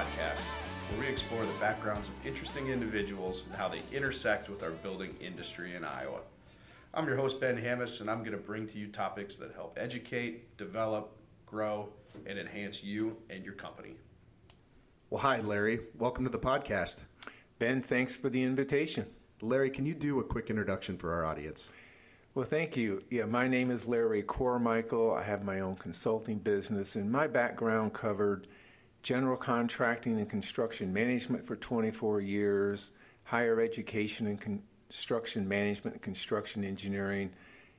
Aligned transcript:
podcast, 0.00 0.40
where 0.88 1.00
we 1.00 1.06
explore 1.08 1.44
the 1.44 1.52
backgrounds 1.60 2.08
of 2.08 2.26
interesting 2.26 2.68
individuals 2.68 3.44
and 3.44 3.54
how 3.54 3.68
they 3.68 3.82
intersect 3.92 4.48
with 4.48 4.62
our 4.62 4.70
building 4.70 5.14
industry 5.20 5.74
in 5.74 5.84
Iowa. 5.84 6.20
I'm 6.94 7.06
your 7.06 7.16
host, 7.16 7.38
Ben 7.38 7.58
Hammes, 7.58 8.00
and 8.00 8.10
I'm 8.10 8.20
going 8.20 8.32
to 8.32 8.38
bring 8.38 8.66
to 8.68 8.78
you 8.78 8.86
topics 8.86 9.36
that 9.36 9.52
help 9.54 9.76
educate, 9.78 10.56
develop, 10.56 11.18
grow, 11.44 11.90
and 12.24 12.38
enhance 12.38 12.82
you 12.82 13.14
and 13.28 13.44
your 13.44 13.52
company. 13.52 13.94
Well, 15.10 15.20
hi, 15.20 15.42
Larry. 15.42 15.80
Welcome 15.98 16.24
to 16.24 16.30
the 16.30 16.38
podcast. 16.38 17.02
Ben, 17.58 17.82
thanks 17.82 18.16
for 18.16 18.30
the 18.30 18.42
invitation. 18.42 19.04
Larry, 19.42 19.68
can 19.68 19.84
you 19.84 19.92
do 19.92 20.18
a 20.20 20.24
quick 20.24 20.48
introduction 20.48 20.96
for 20.96 21.12
our 21.12 21.26
audience? 21.26 21.68
Well, 22.34 22.46
thank 22.46 22.74
you. 22.74 23.02
Yeah, 23.10 23.26
my 23.26 23.48
name 23.48 23.70
is 23.70 23.86
Larry 23.86 24.22
Cormicle. 24.22 25.14
I 25.14 25.24
have 25.24 25.44
my 25.44 25.60
own 25.60 25.74
consulting 25.74 26.38
business, 26.38 26.96
and 26.96 27.12
my 27.12 27.26
background 27.26 27.92
covered 27.92 28.46
general 29.02 29.36
contracting 29.36 30.18
and 30.18 30.28
construction 30.28 30.92
management 30.92 31.46
for 31.46 31.56
24 31.56 32.20
years, 32.20 32.92
higher 33.24 33.60
education 33.60 34.26
and 34.26 34.40
construction 34.40 35.48
management 35.48 35.94
and 35.94 36.02
construction 36.02 36.64
engineering, 36.64 37.30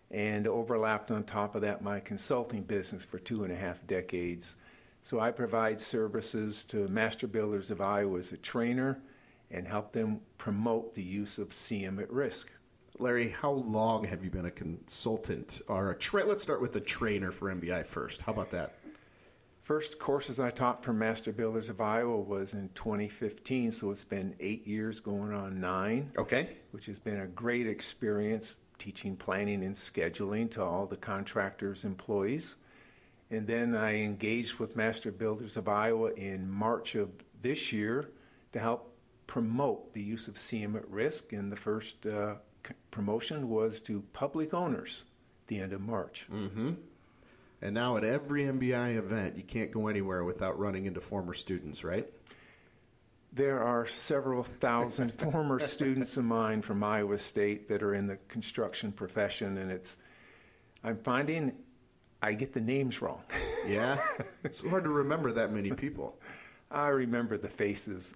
and 0.09 0.47
overlapped 0.47 1.11
on 1.11 1.23
top 1.23 1.55
of 1.55 1.61
that 1.61 1.81
my 1.81 1.99
consulting 1.99 2.63
business 2.63 3.05
for 3.05 3.19
two 3.19 3.43
and 3.43 3.51
a 3.51 3.55
half 3.55 3.85
decades. 3.87 4.57
So 5.01 5.19
I 5.19 5.31
provide 5.31 5.79
services 5.79 6.63
to 6.65 6.87
master 6.87 7.27
builders 7.27 7.71
of 7.71 7.81
Iowa 7.81 8.19
as 8.19 8.31
a 8.31 8.37
trainer 8.37 8.99
and 9.49 9.67
help 9.67 9.91
them 9.91 10.21
promote 10.37 10.93
the 10.93 11.03
use 11.03 11.37
of 11.37 11.49
CM 11.49 12.01
at 12.01 12.11
risk. 12.11 12.51
Larry, 12.99 13.29
how 13.29 13.51
long 13.51 14.03
have 14.03 14.23
you 14.23 14.29
been 14.29 14.45
a 14.45 14.51
consultant 14.51 15.61
or 15.67 15.91
a 15.91 15.97
tra- 15.97 16.25
let's 16.25 16.43
start 16.43 16.61
with 16.61 16.73
the 16.73 16.79
trainer 16.79 17.31
for 17.31 17.53
MBI 17.53 17.85
first. 17.85 18.21
How 18.21 18.33
about 18.33 18.51
that? 18.51 18.75
First 19.71 19.99
courses 19.99 20.37
I 20.37 20.49
taught 20.49 20.83
for 20.83 20.91
Master 20.91 21.31
Builders 21.31 21.69
of 21.69 21.79
Iowa 21.79 22.19
was 22.19 22.53
in 22.53 22.69
2015, 22.75 23.71
so 23.71 23.89
it's 23.89 24.03
been 24.03 24.35
eight 24.41 24.67
years 24.67 24.99
going 24.99 25.31
on 25.31 25.61
nine. 25.61 26.11
Okay. 26.17 26.57
Which 26.71 26.87
has 26.87 26.99
been 26.99 27.21
a 27.21 27.27
great 27.27 27.67
experience 27.67 28.57
teaching 28.79 29.15
planning 29.15 29.63
and 29.63 29.73
scheduling 29.73 30.51
to 30.51 30.61
all 30.61 30.87
the 30.87 30.97
contractors' 30.97 31.85
employees. 31.85 32.57
And 33.29 33.47
then 33.47 33.73
I 33.73 34.03
engaged 34.03 34.59
with 34.59 34.75
Master 34.75 35.09
Builders 35.09 35.55
of 35.55 35.69
Iowa 35.69 36.11
in 36.15 36.51
March 36.51 36.95
of 36.95 37.09
this 37.41 37.71
year 37.71 38.09
to 38.51 38.59
help 38.59 38.93
promote 39.25 39.93
the 39.93 40.01
use 40.01 40.27
of 40.27 40.33
CM 40.33 40.75
at 40.75 40.85
risk. 40.89 41.31
And 41.31 41.49
the 41.49 41.55
first 41.55 42.05
uh, 42.05 42.35
promotion 42.91 43.47
was 43.47 43.79
to 43.83 44.01
public 44.11 44.53
owners 44.53 45.05
the 45.47 45.61
end 45.61 45.71
of 45.71 45.79
March. 45.79 46.27
Mm-hmm. 46.29 46.71
And 47.61 47.75
now 47.75 47.97
at 47.97 48.03
every 48.03 48.43
MBI 48.43 48.97
event, 48.97 49.37
you 49.37 49.43
can't 49.43 49.71
go 49.71 49.87
anywhere 49.87 50.23
without 50.23 50.57
running 50.57 50.87
into 50.87 50.99
former 50.99 51.33
students, 51.33 51.83
right? 51.83 52.07
There 53.33 53.63
are 53.63 53.85
several 53.85 54.43
thousand 54.43 55.13
former 55.19 55.59
students 55.59 56.17
of 56.17 56.25
mine 56.25 56.61
from 56.61 56.83
Iowa 56.83 57.17
State 57.17 57.67
that 57.69 57.83
are 57.83 57.93
in 57.93 58.07
the 58.07 58.17
construction 58.27 58.91
profession, 58.91 59.57
and 59.57 59.71
it's 59.71 59.99
I'm 60.83 60.97
finding 60.97 61.55
I 62.21 62.33
get 62.33 62.53
the 62.53 62.61
names 62.61 63.01
wrong. 63.01 63.23
yeah, 63.67 63.97
it's 64.43 64.67
hard 64.67 64.83
to 64.83 64.89
remember 64.89 65.31
that 65.31 65.51
many 65.51 65.71
people. 65.71 66.19
I 66.69 66.87
remember 66.89 67.37
the 67.37 67.49
faces. 67.49 68.15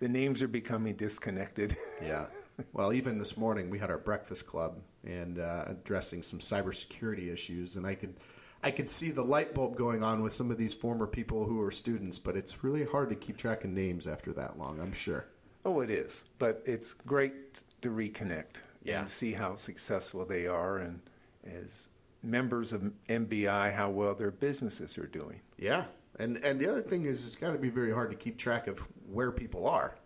The 0.00 0.08
names 0.08 0.42
are 0.42 0.48
becoming 0.48 0.94
disconnected. 0.96 1.76
yeah. 2.02 2.26
Well, 2.72 2.92
even 2.92 3.18
this 3.18 3.36
morning 3.36 3.70
we 3.70 3.78
had 3.78 3.90
our 3.90 3.98
breakfast 3.98 4.46
club 4.46 4.78
and 5.04 5.38
uh, 5.38 5.64
addressing 5.66 6.22
some 6.22 6.38
cybersecurity 6.38 7.32
issues, 7.32 7.76
and 7.76 7.86
I 7.86 7.94
could 7.94 8.14
I 8.62 8.70
could 8.70 8.88
see 8.88 9.10
the 9.10 9.24
light 9.24 9.54
bulb 9.54 9.76
going 9.76 10.02
on 10.02 10.22
with 10.22 10.32
some 10.32 10.50
of 10.50 10.58
these 10.58 10.74
former 10.74 11.06
people 11.06 11.44
who 11.44 11.60
are 11.62 11.70
students, 11.70 12.18
but 12.18 12.36
it's 12.36 12.62
really 12.62 12.84
hard 12.84 13.10
to 13.10 13.16
keep 13.16 13.36
track 13.36 13.64
of 13.64 13.70
names 13.70 14.06
after 14.06 14.32
that 14.34 14.58
long. 14.58 14.80
I'm 14.80 14.92
sure. 14.92 15.26
Oh, 15.64 15.80
it 15.80 15.90
is, 15.90 16.26
but 16.38 16.62
it's 16.64 16.92
great 16.92 17.62
to 17.82 17.90
reconnect 17.90 18.62
yeah. 18.84 19.00
and 19.00 19.08
see 19.08 19.32
how 19.32 19.56
successful 19.56 20.24
they 20.24 20.46
are, 20.46 20.78
and 20.78 21.00
as 21.44 21.88
members 22.22 22.72
of 22.72 22.92
MBI, 23.08 23.74
how 23.74 23.90
well 23.90 24.14
their 24.14 24.30
businesses 24.30 24.96
are 24.98 25.06
doing. 25.06 25.40
Yeah, 25.58 25.84
and 26.18 26.36
and 26.38 26.60
the 26.60 26.70
other 26.70 26.82
thing 26.82 27.04
is, 27.04 27.26
it's 27.26 27.36
got 27.36 27.52
to 27.52 27.58
be 27.58 27.70
very 27.70 27.92
hard 27.92 28.10
to 28.10 28.16
keep 28.16 28.38
track 28.38 28.66
of 28.66 28.78
where 29.10 29.32
people 29.32 29.66
are. 29.68 29.96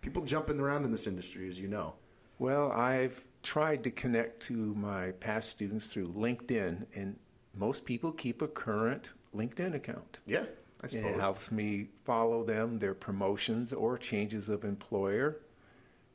People 0.00 0.24
jumping 0.24 0.60
around 0.60 0.84
in 0.84 0.90
this 0.90 1.06
industry, 1.06 1.48
as 1.48 1.58
you 1.58 1.68
know. 1.68 1.94
Well, 2.38 2.72
I've 2.72 3.24
tried 3.42 3.84
to 3.84 3.90
connect 3.90 4.40
to 4.42 4.74
my 4.74 5.12
past 5.12 5.50
students 5.50 5.92
through 5.92 6.08
LinkedIn, 6.12 6.86
and 6.94 7.16
most 7.56 7.84
people 7.84 8.12
keep 8.12 8.42
a 8.42 8.48
current 8.48 9.12
LinkedIn 9.34 9.74
account. 9.74 10.20
Yeah, 10.26 10.44
I 10.82 10.86
suppose. 10.86 11.06
And 11.06 11.14
it 11.14 11.20
helps 11.20 11.52
me 11.52 11.88
follow 12.04 12.44
them, 12.44 12.78
their 12.78 12.94
promotions 12.94 13.72
or 13.72 13.98
changes 13.98 14.48
of 14.48 14.64
employer 14.64 15.40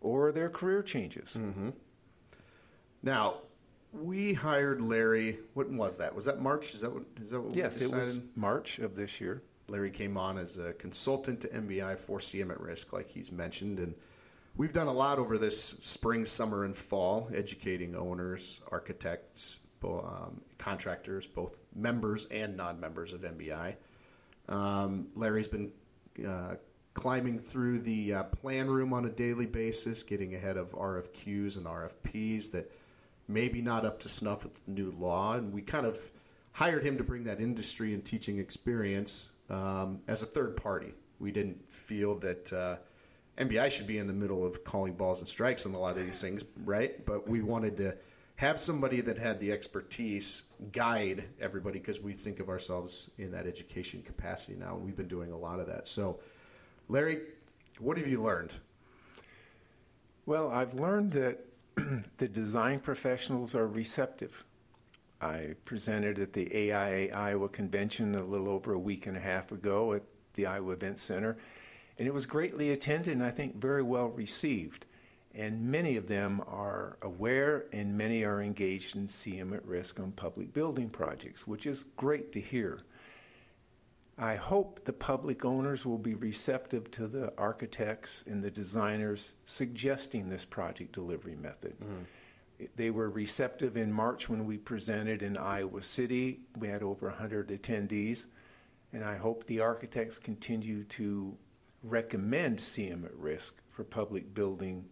or 0.01 0.31
their 0.31 0.49
career 0.49 0.81
changes. 0.81 1.37
Mm-hmm. 1.39 1.69
Now, 3.03 3.35
we 3.91 4.33
hired 4.33 4.81
Larry. 4.81 5.39
When 5.53 5.77
was 5.77 5.97
that? 5.97 6.13
Was 6.13 6.25
that 6.25 6.41
March? 6.41 6.73
Is 6.73 6.81
that 6.81 6.93
what? 6.93 7.03
Is 7.21 7.31
that 7.31 7.41
what 7.41 7.55
yes, 7.55 7.81
it 7.81 7.95
was 7.95 8.19
March 8.35 8.79
of 8.79 8.95
this 8.95 9.19
year. 9.19 9.41
Larry 9.67 9.91
came 9.91 10.17
on 10.17 10.37
as 10.37 10.57
a 10.57 10.73
consultant 10.73 11.41
to 11.41 11.47
MBI 11.49 11.97
for 11.97 12.19
CM 12.19 12.51
at 12.51 12.59
Risk, 12.59 12.91
like 12.91 13.07
he's 13.07 13.31
mentioned, 13.31 13.79
and 13.79 13.93
we've 14.57 14.73
done 14.73 14.87
a 14.87 14.93
lot 14.93 15.19
over 15.19 15.37
this 15.37 15.61
spring, 15.61 16.25
summer, 16.25 16.63
and 16.65 16.75
fall, 16.75 17.29
educating 17.33 17.95
owners, 17.95 18.61
architects, 18.71 19.59
um, 19.83 20.41
contractors, 20.57 21.27
both 21.27 21.59
members 21.75 22.25
and 22.25 22.57
non-members 22.57 23.13
of 23.13 23.21
MBI. 23.21 23.75
Um, 24.47 25.07
Larry's 25.15 25.47
been 25.47 25.71
uh, 26.27 26.55
climbing 26.93 27.37
through 27.37 27.79
the 27.79 28.13
uh, 28.13 28.23
plan 28.23 28.67
room 28.67 28.93
on 28.93 29.05
a 29.05 29.09
daily 29.09 29.45
basis, 29.45 30.03
getting 30.03 30.35
ahead 30.35 30.57
of 30.57 30.71
RFQs 30.71 31.57
and 31.57 31.65
RFPs 31.65 32.51
that 32.51 32.71
maybe 33.27 33.61
not 33.61 33.85
up 33.85 33.99
to 34.01 34.09
snuff 34.09 34.43
with 34.43 34.55
the 34.65 34.71
new 34.71 34.91
law, 34.91 35.33
and 35.33 35.53
we 35.53 35.61
kind 35.61 35.85
of 35.85 35.97
hired 36.51 36.83
him 36.83 36.97
to 36.97 37.03
bring 37.03 37.23
that 37.23 37.39
industry 37.39 37.93
and 37.93 38.03
teaching 38.03 38.39
experience 38.39 39.29
um, 39.49 40.01
as 40.07 40.23
a 40.23 40.25
third 40.25 40.57
party. 40.57 40.93
We 41.19 41.31
didn't 41.31 41.71
feel 41.71 42.17
that 42.19 42.51
uh, 42.51 42.77
MBI 43.37 43.71
should 43.71 43.87
be 43.87 43.97
in 43.97 44.07
the 44.07 44.13
middle 44.13 44.45
of 44.45 44.63
calling 44.63 44.93
balls 44.93 45.19
and 45.19 45.27
strikes 45.27 45.65
on 45.65 45.73
a 45.73 45.79
lot 45.79 45.97
of 45.97 46.05
these 46.05 46.21
things, 46.21 46.43
right? 46.65 47.05
But 47.05 47.27
we 47.29 47.41
wanted 47.41 47.77
to 47.77 47.95
have 48.39 48.57
somebody 48.57 49.01
that 49.01 49.17
had 49.17 49.37
the 49.41 49.51
expertise 49.51 50.45
guide 50.71 51.25
everybody 51.41 51.77
because 51.77 51.99
we 51.99 52.13
think 52.13 52.39
of 52.39 52.47
ourselves 52.47 53.11
in 53.17 53.31
that 53.31 53.45
education 53.45 54.01
capacity 54.01 54.57
now, 54.57 54.75
and 54.75 54.85
we've 54.85 54.95
been 54.95 55.09
doing 55.09 55.33
a 55.33 55.37
lot 55.37 55.59
of 55.59 55.67
that. 55.67 55.89
So, 55.89 56.21
Larry, 56.87 57.19
what 57.79 57.97
have 57.97 58.07
you 58.07 58.21
learned? 58.21 58.57
Well, 60.25 60.49
I've 60.51 60.73
learned 60.73 61.11
that 61.11 61.45
the 62.17 62.29
design 62.29 62.79
professionals 62.79 63.55
are 63.55 63.67
receptive 63.67 64.45
I 65.21 65.55
presented 65.65 66.17
at 66.17 66.31
the 66.31 66.71
AIA 66.71 67.13
Iowa 67.13 67.49
Convention 67.49 68.15
a 68.15 68.23
little 68.23 68.47
over 68.47 68.71
a 68.71 68.79
week 68.79 69.05
and 69.05 69.17
a 69.17 69.19
half 69.19 69.51
ago 69.51 69.91
at 69.91 70.03
the 70.35 70.45
Iowa 70.45 70.71
Event 70.71 70.97
Center, 70.97 71.35
and 71.97 72.07
it 72.07 72.13
was 72.13 72.25
greatly 72.25 72.71
attended 72.71 73.11
and 73.11 73.23
I 73.23 73.31
think 73.31 73.57
very 73.57 73.83
well 73.83 74.07
received. 74.07 74.85
And 75.35 75.69
many 75.69 75.95
of 75.95 76.07
them 76.07 76.41
are 76.47 76.97
aware, 77.01 77.65
and 77.71 77.97
many 77.97 78.23
are 78.23 78.41
engaged 78.41 78.95
in 78.95 79.07
CM 79.07 79.55
at 79.55 79.65
risk 79.65 79.99
on 79.99 80.11
public 80.11 80.53
building 80.53 80.89
projects, 80.89 81.45
which 81.45 81.65
is 81.65 81.85
great 81.97 82.31
to 82.31 82.41
hear. 82.41 82.81
I 84.17 84.35
hope 84.35 84.83
the 84.83 84.93
public 84.93 85.45
owners 85.45 85.85
will 85.85 85.99
be 85.99 86.15
receptive 86.15 86.91
to 86.91 87.07
the 87.07 87.31
architects 87.37 88.25
and 88.27 88.43
the 88.43 88.51
designers 88.51 89.37
suggesting 89.45 90.27
this 90.27 90.45
project 90.45 90.91
delivery 90.91 91.35
method. 91.35 91.79
Mm 91.79 92.05
they 92.75 92.89
were 92.89 93.09
receptive 93.09 93.77
in 93.77 93.91
March 93.91 94.27
when 94.27 94.45
we 94.45 94.57
presented 94.57 95.21
in 95.21 95.37
Iowa 95.37 95.81
City. 95.81 96.41
We 96.57 96.67
had 96.67 96.83
over 96.83 97.07
100 97.07 97.49
attendees, 97.49 98.25
and 98.91 99.03
I 99.03 99.17
hope 99.17 99.45
the 99.45 99.61
architects 99.61 100.19
continue 100.19 100.83
to 100.85 101.37
recommend 101.83 102.59
CM 102.59 103.05
at 103.05 103.15
risk 103.15 103.61
for 103.69 103.83
public 103.83 104.33
building 104.33 104.85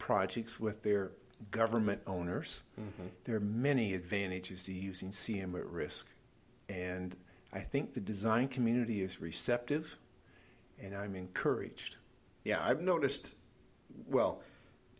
projects 0.00 0.58
with 0.58 0.82
their 0.82 1.12
government 1.52 2.00
owners. 2.08 2.64
Mm-hmm. 2.80 3.08
There 3.22 3.36
are 3.36 3.40
many 3.40 3.94
advantages 3.94 4.64
to 4.64 4.72
using 4.72 5.10
CM 5.10 5.54
at 5.56 5.66
risk, 5.66 6.08
and 6.68 7.16
I 7.52 7.60
think 7.60 7.94
the 7.94 8.00
design 8.00 8.48
community 8.48 9.02
is 9.02 9.20
receptive, 9.20 9.98
and 10.82 10.96
I'm 10.96 11.14
encouraged. 11.14 11.98
Yeah, 12.42 12.60
I've 12.64 12.80
noticed. 12.80 13.36
Well, 14.08 14.42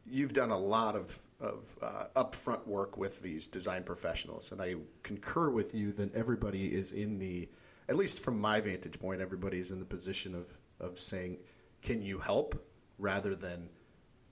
you've 0.06 0.32
done 0.32 0.50
a 0.50 0.58
lot 0.58 0.94
of 0.94 1.18
of 1.40 1.74
uh, 1.80 2.04
upfront 2.16 2.66
work 2.66 2.98
with 2.98 3.22
these 3.22 3.48
design 3.48 3.82
professionals, 3.82 4.52
and 4.52 4.60
I 4.60 4.76
concur 5.02 5.50
with 5.50 5.74
you 5.74 5.90
that 5.92 6.14
everybody 6.14 6.66
is 6.66 6.92
in 6.92 7.18
the, 7.18 7.48
at 7.88 7.96
least 7.96 8.22
from 8.22 8.38
my 8.38 8.60
vantage 8.60 9.00
point, 9.00 9.22
everybody's 9.22 9.70
in 9.70 9.78
the 9.80 9.84
position 9.86 10.34
of 10.34 10.46
of 10.78 10.98
saying, 10.98 11.38
"Can 11.82 12.02
you 12.02 12.18
help?" 12.18 12.66
rather 12.98 13.34
than 13.34 13.70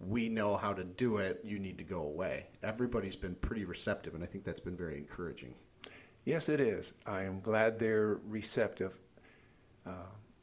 we 0.00 0.28
know 0.28 0.56
how 0.56 0.72
to 0.72 0.84
do 0.84 1.16
it, 1.16 1.40
you 1.44 1.58
need 1.58 1.78
to 1.78 1.84
go 1.84 2.02
away. 2.02 2.46
Everybody's 2.62 3.16
been 3.16 3.34
pretty 3.34 3.64
receptive, 3.64 4.14
and 4.14 4.22
I 4.22 4.26
think 4.26 4.44
that's 4.44 4.60
been 4.60 4.76
very 4.76 4.96
encouraging. 4.96 5.54
Yes, 6.24 6.48
it 6.48 6.60
is. 6.60 6.92
I 7.06 7.22
am 7.22 7.40
glad 7.40 7.78
they're 7.78 8.20
receptive. 8.26 8.98
Uh, 9.86 9.92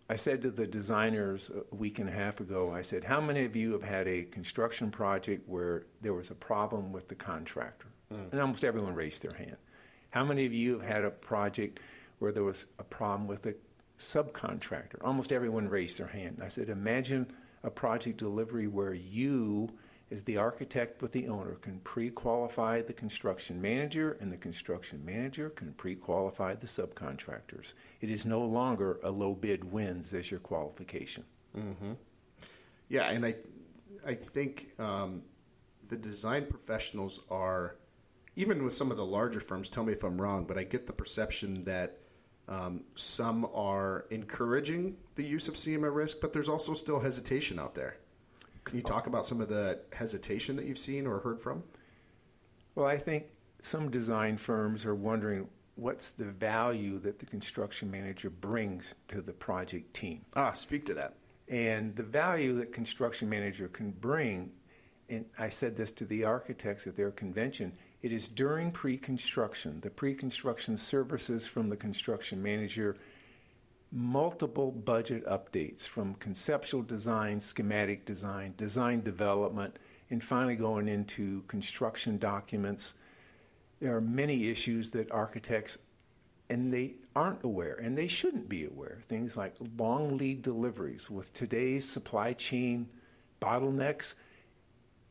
I 0.09 0.15
said 0.15 0.41
to 0.43 0.51
the 0.51 0.67
designers 0.67 1.49
a 1.49 1.75
week 1.75 1.99
and 1.99 2.09
a 2.09 2.11
half 2.11 2.39
ago, 2.39 2.71
I 2.71 2.81
said, 2.81 3.03
How 3.03 3.21
many 3.21 3.45
of 3.45 3.55
you 3.55 3.71
have 3.71 3.83
had 3.83 4.07
a 4.07 4.23
construction 4.23 4.91
project 4.91 5.47
where 5.47 5.85
there 6.01 6.13
was 6.13 6.31
a 6.31 6.35
problem 6.35 6.91
with 6.91 7.07
the 7.07 7.15
contractor? 7.15 7.87
Mm. 8.13 8.31
And 8.31 8.41
almost 8.41 8.63
everyone 8.63 8.93
raised 8.93 9.23
their 9.23 9.33
hand. 9.33 9.57
How 10.11 10.23
many 10.23 10.45
of 10.45 10.53
you 10.53 10.79
have 10.79 10.87
had 10.87 11.05
a 11.05 11.11
project 11.11 11.79
where 12.19 12.31
there 12.31 12.43
was 12.43 12.67
a 12.77 12.83
problem 12.83 13.27
with 13.27 13.45
a 13.47 13.55
subcontractor? 13.97 15.03
Almost 15.03 15.31
everyone 15.31 15.67
raised 15.67 15.97
their 15.97 16.07
hand. 16.07 16.39
I 16.43 16.49
said, 16.49 16.69
Imagine 16.69 17.27
a 17.65 17.69
project 17.71 18.17
delivery 18.17 18.67
where 18.67 18.93
you 18.93 19.69
as 20.11 20.23
the 20.23 20.37
architect 20.37 21.01
with 21.01 21.11
the 21.11 21.27
owner 21.27 21.55
can 21.55 21.79
pre-qualify 21.79 22.79
the 22.81 22.93
construction 22.93 23.59
manager 23.59 24.17
and 24.21 24.31
the 24.31 24.37
construction 24.37 25.03
manager 25.03 25.49
can 25.49 25.73
pre-qualify 25.73 26.53
the 26.53 26.67
subcontractors. 26.67 27.73
It 28.01 28.11
is 28.11 28.23
no 28.23 28.41
longer 28.41 28.99
a 29.03 29.09
low 29.09 29.33
bid 29.33 29.71
wins 29.71 30.13
as 30.13 30.29
your 30.29 30.39
qualification. 30.39 31.23
Mm-hmm. 31.57 31.93
Yeah, 32.87 33.09
and 33.09 33.25
I, 33.25 33.33
I 34.05 34.13
think 34.13 34.79
um, 34.79 35.23
the 35.89 35.97
design 35.97 36.45
professionals 36.45 37.21
are, 37.31 37.77
even 38.35 38.63
with 38.63 38.73
some 38.73 38.91
of 38.91 38.97
the 38.97 39.05
larger 39.05 39.39
firms. 39.39 39.69
Tell 39.69 39.83
me 39.83 39.93
if 39.93 40.03
I'm 40.03 40.21
wrong, 40.21 40.45
but 40.45 40.57
I 40.57 40.63
get 40.63 40.85
the 40.85 40.93
perception 40.93 41.63
that 41.63 41.97
um, 42.47 42.83
some 42.95 43.47
are 43.53 44.05
encouraging 44.09 44.97
the 45.15 45.23
use 45.23 45.47
of 45.47 45.55
CM 45.55 45.83
at 45.83 45.91
risk, 45.91 46.19
but 46.21 46.33
there's 46.33 46.49
also 46.49 46.73
still 46.73 46.99
hesitation 46.99 47.59
out 47.59 47.75
there. 47.75 47.97
Can 48.63 48.77
you 48.77 48.83
talk 48.83 49.07
about 49.07 49.25
some 49.25 49.41
of 49.41 49.49
the 49.49 49.79
hesitation 49.93 50.55
that 50.55 50.65
you've 50.65 50.79
seen 50.79 51.07
or 51.07 51.19
heard 51.19 51.39
from? 51.39 51.63
Well, 52.73 52.85
I 52.85 52.97
think 52.97 53.25
some 53.61 53.89
design 53.89 54.37
firms 54.37 54.85
are 54.85 54.95
wondering 54.95 55.47
what's 55.75 56.11
the 56.11 56.25
value 56.25 56.99
that 56.99 57.19
the 57.19 57.25
construction 57.25 57.91
manager 57.91 58.29
brings 58.29 58.95
to 59.07 59.21
the 59.21 59.33
project 59.33 59.93
team. 59.93 60.21
Ah, 60.35 60.51
speak 60.51 60.85
to 60.85 60.93
that. 60.95 61.15
And 61.47 61.95
the 61.95 62.03
value 62.03 62.53
that 62.55 62.73
construction 62.73 63.29
manager 63.29 63.67
can 63.67 63.91
bring, 63.91 64.51
and 65.09 65.25
I 65.37 65.49
said 65.49 65.75
this 65.75 65.91
to 65.93 66.05
the 66.05 66.23
architects 66.23 66.87
at 66.87 66.95
their 66.95 67.11
convention, 67.11 67.73
it 68.05 68.11
is 68.11 68.27
during 68.27 68.69
pre-construction, 68.69 69.81
the 69.81 69.89
pre-construction 69.89 70.77
services 70.77 71.47
from 71.47 71.69
the 71.69 71.75
construction 71.75 72.43
manager 72.43 72.95
multiple 73.91 74.71
budget 74.71 75.25
updates 75.25 75.87
from 75.87 76.13
conceptual 76.15 76.83
design, 76.83 77.39
schematic 77.39 78.05
design, 78.05 78.53
design 78.57 79.01
development, 79.01 79.79
and 80.11 80.23
finally 80.23 80.55
going 80.55 80.87
into 80.87 81.41
construction 81.47 82.19
documents. 82.19 82.93
There 83.79 83.95
are 83.95 84.01
many 84.01 84.49
issues 84.49 84.91
that 84.91 85.11
architects 85.11 85.79
and 86.47 86.71
they 86.71 86.95
aren't 87.15 87.43
aware 87.43 87.73
and 87.75 87.97
they 87.97 88.07
shouldn't 88.07 88.47
be 88.47 88.65
aware. 88.65 88.99
Things 89.01 89.35
like 89.35 89.55
long 89.79 90.17
lead 90.17 90.43
deliveries 90.43 91.09
with 91.09 91.33
today's 91.33 91.89
supply 91.89 92.33
chain 92.33 92.87
bottlenecks. 93.41 94.13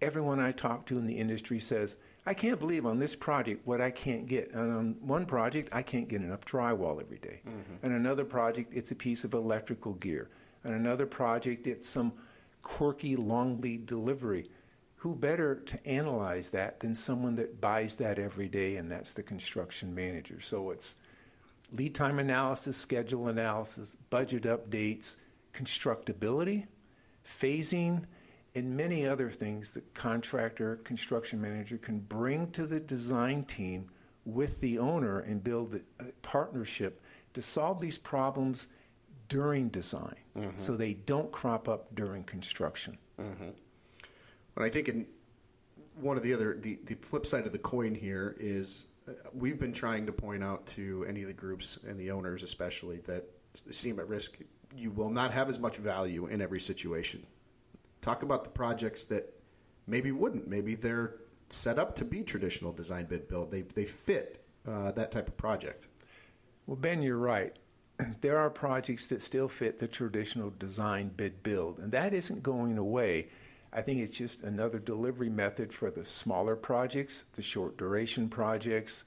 Everyone 0.04 0.38
I 0.38 0.52
talk 0.52 0.84
to 0.86 0.98
in 0.98 1.06
the 1.06 1.16
industry 1.16 1.60
says 1.60 1.96
I 2.26 2.34
can't 2.34 2.60
believe 2.60 2.84
on 2.84 2.98
this 2.98 3.16
project 3.16 3.66
what 3.66 3.80
I 3.80 3.90
can't 3.90 4.26
get. 4.26 4.52
And 4.52 4.70
on 4.70 4.96
one 5.00 5.24
project, 5.24 5.70
I 5.72 5.80
can't 5.82 6.08
get 6.08 6.20
enough 6.20 6.44
drywall 6.44 7.00
every 7.00 7.16
day. 7.18 7.40
Mm-hmm. 7.46 7.86
And 7.86 7.94
another 7.94 8.24
project, 8.24 8.74
it's 8.74 8.90
a 8.90 8.94
piece 8.94 9.24
of 9.24 9.32
electrical 9.32 9.94
gear. 9.94 10.28
And 10.62 10.74
another 10.74 11.06
project, 11.06 11.66
it's 11.66 11.88
some 11.88 12.12
quirky 12.60 13.16
long 13.16 13.62
lead 13.62 13.86
delivery. 13.86 14.50
Who 14.96 15.14
better 15.14 15.54
to 15.56 15.86
analyze 15.86 16.50
that 16.50 16.80
than 16.80 16.94
someone 16.94 17.36
that 17.36 17.60
buys 17.60 17.96
that 17.96 18.18
every 18.18 18.48
day, 18.48 18.76
and 18.76 18.90
that's 18.90 19.14
the 19.14 19.22
construction 19.22 19.94
manager? 19.94 20.40
So 20.40 20.70
it's 20.70 20.96
lead 21.72 21.94
time 21.94 22.18
analysis, 22.18 22.76
schedule 22.76 23.28
analysis, 23.28 23.96
budget 24.10 24.42
updates, 24.42 25.16
constructability, 25.54 26.66
phasing, 27.26 28.04
and 28.54 28.76
many 28.76 29.06
other 29.06 29.30
things 29.30 29.70
that 29.72 29.94
contractor, 29.94 30.76
construction 30.76 31.40
manager 31.40 31.76
can 31.76 31.98
bring 31.98 32.50
to 32.52 32.66
the 32.66 32.80
design 32.80 33.44
team 33.44 33.90
with 34.24 34.60
the 34.60 34.78
owner 34.78 35.20
and 35.20 35.42
build 35.42 35.80
a 36.00 36.04
partnership 36.22 37.02
to 37.34 37.42
solve 37.42 37.80
these 37.80 37.98
problems 37.98 38.68
during 39.28 39.68
design 39.68 40.16
mm-hmm. 40.36 40.56
so 40.56 40.76
they 40.76 40.94
don't 40.94 41.32
crop 41.32 41.68
up 41.68 41.94
during 41.94 42.22
construction. 42.22 42.96
Mm-hmm. 43.20 43.50
But 44.54 44.64
I 44.64 44.68
think 44.68 44.88
in 44.88 45.06
one 46.00 46.16
of 46.16 46.22
the 46.22 46.32
other, 46.32 46.56
the, 46.58 46.78
the 46.84 46.94
flip 46.94 47.26
side 47.26 47.46
of 47.46 47.52
the 47.52 47.58
coin 47.58 47.94
here 47.94 48.36
is 48.38 48.86
uh, 49.08 49.12
we've 49.32 49.58
been 49.58 49.72
trying 49.72 50.06
to 50.06 50.12
point 50.12 50.44
out 50.44 50.64
to 50.66 51.04
any 51.08 51.22
of 51.22 51.28
the 51.28 51.34
groups 51.34 51.78
and 51.86 51.98
the 51.98 52.10
owners 52.10 52.42
especially 52.42 52.98
that 52.98 53.24
CM 53.54 53.98
at 53.98 54.08
risk, 54.08 54.38
you 54.76 54.90
will 54.90 55.10
not 55.10 55.30
have 55.30 55.48
as 55.48 55.58
much 55.58 55.76
value 55.76 56.26
in 56.26 56.40
every 56.40 56.60
situation. 56.60 57.24
Talk 58.04 58.22
about 58.22 58.44
the 58.44 58.50
projects 58.50 59.06
that 59.06 59.32
maybe 59.86 60.12
wouldn't. 60.12 60.46
Maybe 60.46 60.74
they're 60.74 61.14
set 61.48 61.78
up 61.78 61.96
to 61.96 62.04
be 62.04 62.22
traditional 62.22 62.70
design 62.70 63.06
bid 63.06 63.28
build. 63.28 63.50
They 63.50 63.62
they 63.62 63.86
fit 63.86 64.44
uh, 64.68 64.92
that 64.92 65.10
type 65.10 65.26
of 65.26 65.38
project. 65.38 65.88
Well, 66.66 66.76
Ben, 66.76 67.00
you're 67.00 67.16
right. 67.16 67.56
There 68.20 68.36
are 68.36 68.50
projects 68.50 69.06
that 69.06 69.22
still 69.22 69.48
fit 69.48 69.78
the 69.78 69.88
traditional 69.88 70.52
design 70.58 71.12
bid 71.16 71.42
build, 71.42 71.78
and 71.78 71.92
that 71.92 72.12
isn't 72.12 72.42
going 72.42 72.76
away. 72.76 73.28
I 73.72 73.80
think 73.80 74.00
it's 74.02 74.18
just 74.18 74.42
another 74.42 74.78
delivery 74.78 75.30
method 75.30 75.72
for 75.72 75.90
the 75.90 76.04
smaller 76.04 76.56
projects, 76.56 77.24
the 77.32 77.42
short 77.42 77.78
duration 77.78 78.28
projects, 78.28 79.06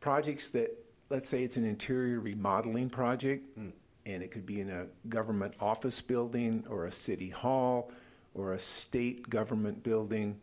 projects 0.00 0.48
that, 0.50 0.70
let's 1.10 1.28
say 1.28 1.42
it's 1.42 1.58
an 1.58 1.66
interior 1.66 2.20
remodeling 2.20 2.88
project. 2.88 3.58
Mm 3.58 3.72
and 4.06 4.22
it 4.22 4.30
could 4.30 4.46
be 4.46 4.60
in 4.60 4.70
a 4.70 4.86
government 5.08 5.54
office 5.60 6.00
building 6.00 6.64
or 6.70 6.86
a 6.86 6.92
city 6.92 7.28
hall 7.28 7.90
or 8.34 8.52
a 8.52 8.58
state 8.58 9.28
government 9.28 9.82
building. 9.82 10.40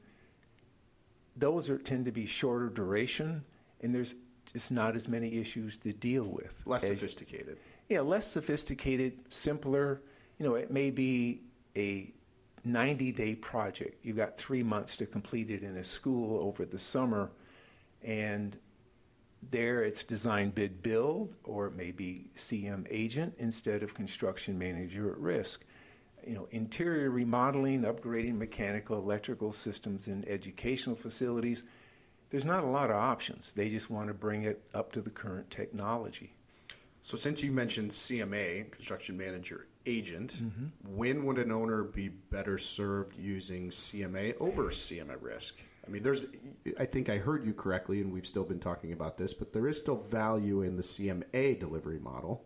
Those 1.37 1.69
are, 1.69 1.77
tend 1.77 2.05
to 2.05 2.11
be 2.11 2.25
shorter 2.25 2.69
duration, 2.69 3.43
and 3.81 3.95
there's 3.95 4.15
just 4.51 4.71
not 4.71 4.95
as 4.95 5.07
many 5.07 5.37
issues 5.39 5.77
to 5.77 5.93
deal 5.93 6.25
with. 6.25 6.61
Less 6.65 6.83
as, 6.83 6.97
sophisticated. 6.97 7.57
Yeah, 7.89 8.01
less 8.01 8.27
sophisticated, 8.27 9.31
simpler. 9.31 10.01
You 10.37 10.45
know, 10.45 10.55
it 10.55 10.69
may 10.69 10.91
be 10.91 11.41
a 11.75 12.11
90 12.65 13.11
day 13.13 13.35
project. 13.35 14.05
You've 14.05 14.17
got 14.17 14.37
three 14.37 14.63
months 14.63 14.97
to 14.97 15.05
complete 15.05 15.49
it 15.49 15.63
in 15.63 15.77
a 15.77 15.83
school 15.83 16.45
over 16.45 16.65
the 16.65 16.79
summer, 16.79 17.31
and 18.03 18.57
there, 19.51 19.83
it's 19.83 20.03
design 20.03 20.51
bid 20.51 20.81
build, 20.81 21.35
or 21.43 21.67
it 21.67 21.75
may 21.75 21.91
be 21.91 22.25
CM 22.35 22.87
agent 22.89 23.35
instead 23.37 23.83
of 23.83 23.93
construction 23.93 24.57
manager 24.57 25.11
at 25.11 25.17
risk. 25.17 25.65
You 26.25 26.35
know, 26.35 26.47
interior 26.51 27.09
remodeling, 27.09 27.81
upgrading 27.81 28.37
mechanical, 28.37 28.97
electrical 28.97 29.51
systems 29.51 30.07
in 30.07 30.25
educational 30.27 30.95
facilities. 30.95 31.63
There's 32.29 32.45
not 32.45 32.63
a 32.63 32.67
lot 32.67 32.89
of 32.89 32.95
options. 32.95 33.51
They 33.51 33.69
just 33.69 33.89
want 33.89 34.07
to 34.07 34.13
bring 34.13 34.43
it 34.43 34.61
up 34.73 34.91
to 34.93 35.01
the 35.01 35.09
current 35.09 35.51
technology. 35.51 36.35
So, 37.01 37.17
since 37.17 37.43
you 37.43 37.51
mentioned 37.51 37.91
CMA, 37.91 38.71
construction 38.71 39.17
manager 39.17 39.67
agent, 39.85 40.37
mm-hmm. 40.41 40.67
when 40.95 41.25
would 41.25 41.37
an 41.37 41.51
owner 41.51 41.83
be 41.83 42.07
better 42.07 42.57
served 42.57 43.17
using 43.17 43.69
CMA 43.69 44.35
over 44.39 44.65
CM 44.69 45.09
at 45.09 45.21
risk? 45.21 45.61
I 45.85 45.89
mean, 45.89 46.03
there's, 46.03 46.25
I 46.79 46.85
think 46.85 47.09
I 47.09 47.17
heard 47.17 47.45
you 47.45 47.53
correctly, 47.53 47.99
and 47.99 48.13
we've 48.13 48.25
still 48.25 48.45
been 48.45 48.59
talking 48.59 48.93
about 48.93 49.17
this, 49.17 49.33
but 49.33 49.51
there 49.51 49.67
is 49.67 49.77
still 49.77 49.97
value 49.97 50.61
in 50.61 50.77
the 50.77 50.83
CMA 50.83 51.59
delivery 51.59 51.99
model. 51.99 52.45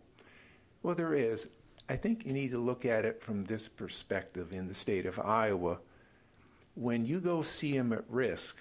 Well, 0.81 0.95
there 0.95 1.13
is. 1.13 1.49
I 1.89 1.95
think 1.95 2.25
you 2.25 2.33
need 2.33 2.51
to 2.51 2.57
look 2.57 2.83
at 2.85 3.05
it 3.05 3.21
from 3.21 3.45
this 3.45 3.69
perspective 3.69 4.51
in 4.51 4.67
the 4.67 4.73
state 4.73 5.05
of 5.05 5.19
Iowa. 5.19 5.79
When 6.73 7.05
you 7.05 7.19
go 7.19 7.39
CM 7.39 7.95
at 7.95 8.03
risk, 8.09 8.57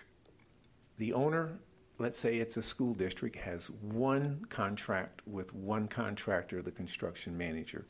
the 0.99 1.13
owner, 1.13 1.59
let's 1.99 2.19
say 2.19 2.37
it's 2.37 2.57
a 2.57 2.63
school 2.63 2.95
district, 2.95 3.37
has 3.37 3.71
one 3.71 4.45
contract 4.49 5.21
with 5.27 5.55
one 5.55 5.89
contractor, 5.89 6.63
the 6.63 6.71
construction 6.71 7.37
manager. 7.37 7.87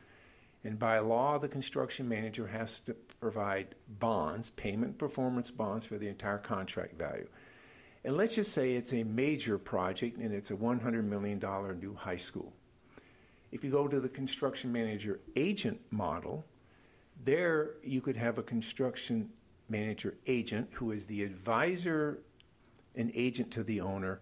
And 0.64 0.78
by 0.78 0.98
law, 0.98 1.38
the 1.38 1.48
construction 1.48 2.08
manager 2.08 2.46
has 2.46 2.80
to 2.80 2.94
provide 3.20 3.74
bonds, 4.00 4.50
payment 4.50 4.98
performance 4.98 5.50
bonds 5.50 5.84
for 5.84 5.96
the 5.98 6.08
entire 6.08 6.38
contract 6.38 6.98
value. 6.98 7.28
And 8.04 8.16
let's 8.16 8.34
just 8.34 8.52
say 8.52 8.72
it's 8.72 8.92
a 8.92 9.04
major 9.04 9.58
project 9.58 10.18
and 10.18 10.32
it's 10.32 10.50
a 10.50 10.56
$100 10.56 11.04
million 11.04 11.38
new 11.80 11.94
high 11.94 12.16
school. 12.16 12.52
If 13.52 13.64
you 13.64 13.70
go 13.70 13.88
to 13.88 14.00
the 14.00 14.08
construction 14.08 14.72
manager 14.72 15.20
agent 15.34 15.80
model, 15.90 16.44
there 17.24 17.74
you 17.82 18.00
could 18.00 18.16
have 18.16 18.38
a 18.38 18.42
construction 18.42 19.30
manager 19.68 20.16
agent 20.26 20.68
who 20.72 20.90
is 20.92 21.06
the 21.06 21.22
advisor 21.22 22.20
and 22.94 23.10
agent 23.14 23.50
to 23.52 23.62
the 23.62 23.80
owner, 23.80 24.20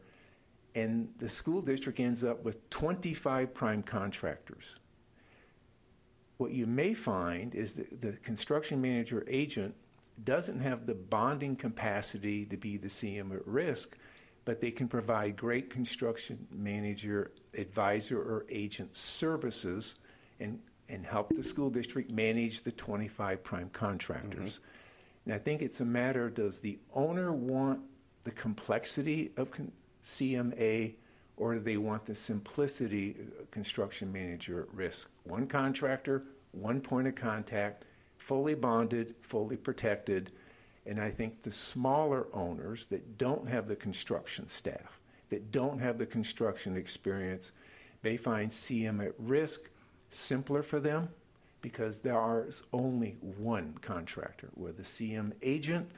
and 0.74 1.08
the 1.18 1.28
school 1.28 1.62
district 1.62 2.00
ends 2.00 2.24
up 2.24 2.44
with 2.44 2.68
25 2.70 3.54
prime 3.54 3.82
contractors 3.82 4.76
what 6.36 6.50
you 6.50 6.66
may 6.66 6.94
find 6.94 7.54
is 7.54 7.74
that 7.74 8.00
the 8.00 8.12
construction 8.12 8.80
manager 8.80 9.24
agent 9.28 9.74
doesn't 10.22 10.60
have 10.60 10.86
the 10.86 10.94
bonding 10.94 11.56
capacity 11.56 12.44
to 12.46 12.56
be 12.56 12.76
the 12.76 12.88
CM 12.88 13.34
at 13.34 13.46
risk, 13.46 13.96
but 14.44 14.60
they 14.60 14.70
can 14.70 14.88
provide 14.88 15.36
great 15.36 15.70
construction 15.70 16.46
manager, 16.52 17.32
advisor, 17.56 18.18
or 18.18 18.46
agent 18.48 18.94
services 18.94 19.96
and 20.40 20.60
and 20.88 21.06
help 21.06 21.34
the 21.34 21.42
school 21.42 21.70
district 21.70 22.10
manage 22.10 22.60
the 22.60 22.72
25 22.72 23.42
prime 23.42 23.70
contractors. 23.70 24.58
Mm-hmm. 24.58 24.64
And 25.24 25.34
I 25.34 25.38
think 25.38 25.62
it's 25.62 25.80
a 25.80 25.84
matter 25.84 26.28
does 26.28 26.60
the 26.60 26.78
owner 26.92 27.32
want 27.32 27.80
the 28.24 28.30
complexity 28.30 29.32
of 29.38 29.50
con- 29.50 29.72
CMA 30.02 30.94
or 31.36 31.54
do 31.54 31.60
they 31.60 31.76
want 31.76 32.06
the 32.06 32.14
simplicity 32.14 33.16
construction 33.50 34.12
manager 34.12 34.62
at 34.62 34.74
risk? 34.74 35.10
One 35.24 35.46
contractor, 35.46 36.24
one 36.52 36.80
point 36.80 37.08
of 37.08 37.14
contact, 37.14 37.84
fully 38.18 38.54
bonded, 38.54 39.14
fully 39.20 39.56
protected. 39.56 40.30
And 40.86 41.00
I 41.00 41.10
think 41.10 41.42
the 41.42 41.50
smaller 41.50 42.26
owners 42.32 42.86
that 42.86 43.18
don't 43.18 43.48
have 43.48 43.68
the 43.68 43.76
construction 43.76 44.48
staff, 44.48 45.00
that 45.30 45.50
don't 45.50 45.78
have 45.78 45.98
the 45.98 46.06
construction 46.06 46.76
experience, 46.76 47.52
they 48.02 48.16
find 48.16 48.50
CM 48.50 49.04
at 49.04 49.14
risk 49.18 49.70
simpler 50.10 50.62
for 50.62 50.78
them 50.78 51.08
because 51.60 52.00
there 52.00 52.44
is 52.46 52.62
only 52.72 53.16
one 53.38 53.74
contractor. 53.80 54.50
Where 54.54 54.72
the 54.72 54.82
CM 54.82 55.32
agent 55.42 55.90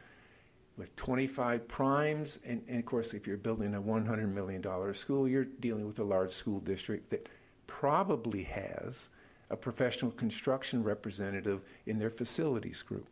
with 0.77 0.95
25 0.97 1.67
primes, 1.69 2.39
and, 2.45 2.63
and, 2.69 2.79
of 2.79 2.85
course, 2.85 3.15
if 3.15 3.27
you're 3.27 3.37
building 3.37 3.75
a 3.75 3.81
$100 3.81 4.33
million 4.33 4.95
school, 4.95 5.27
you're 5.27 5.45
dealing 5.45 5.87
with 5.87 5.99
a 5.99 6.05
large 6.05 6.31
school 6.31 6.61
district 6.61 7.11
that 7.11 7.29
probably 7.67 8.43
has 8.43 9.09
a 9.49 9.57
professional 9.57 10.11
construction 10.11 10.83
representative 10.83 11.63
in 11.87 11.99
their 11.99 12.11
facilities 12.11 12.83
group. 12.83 13.09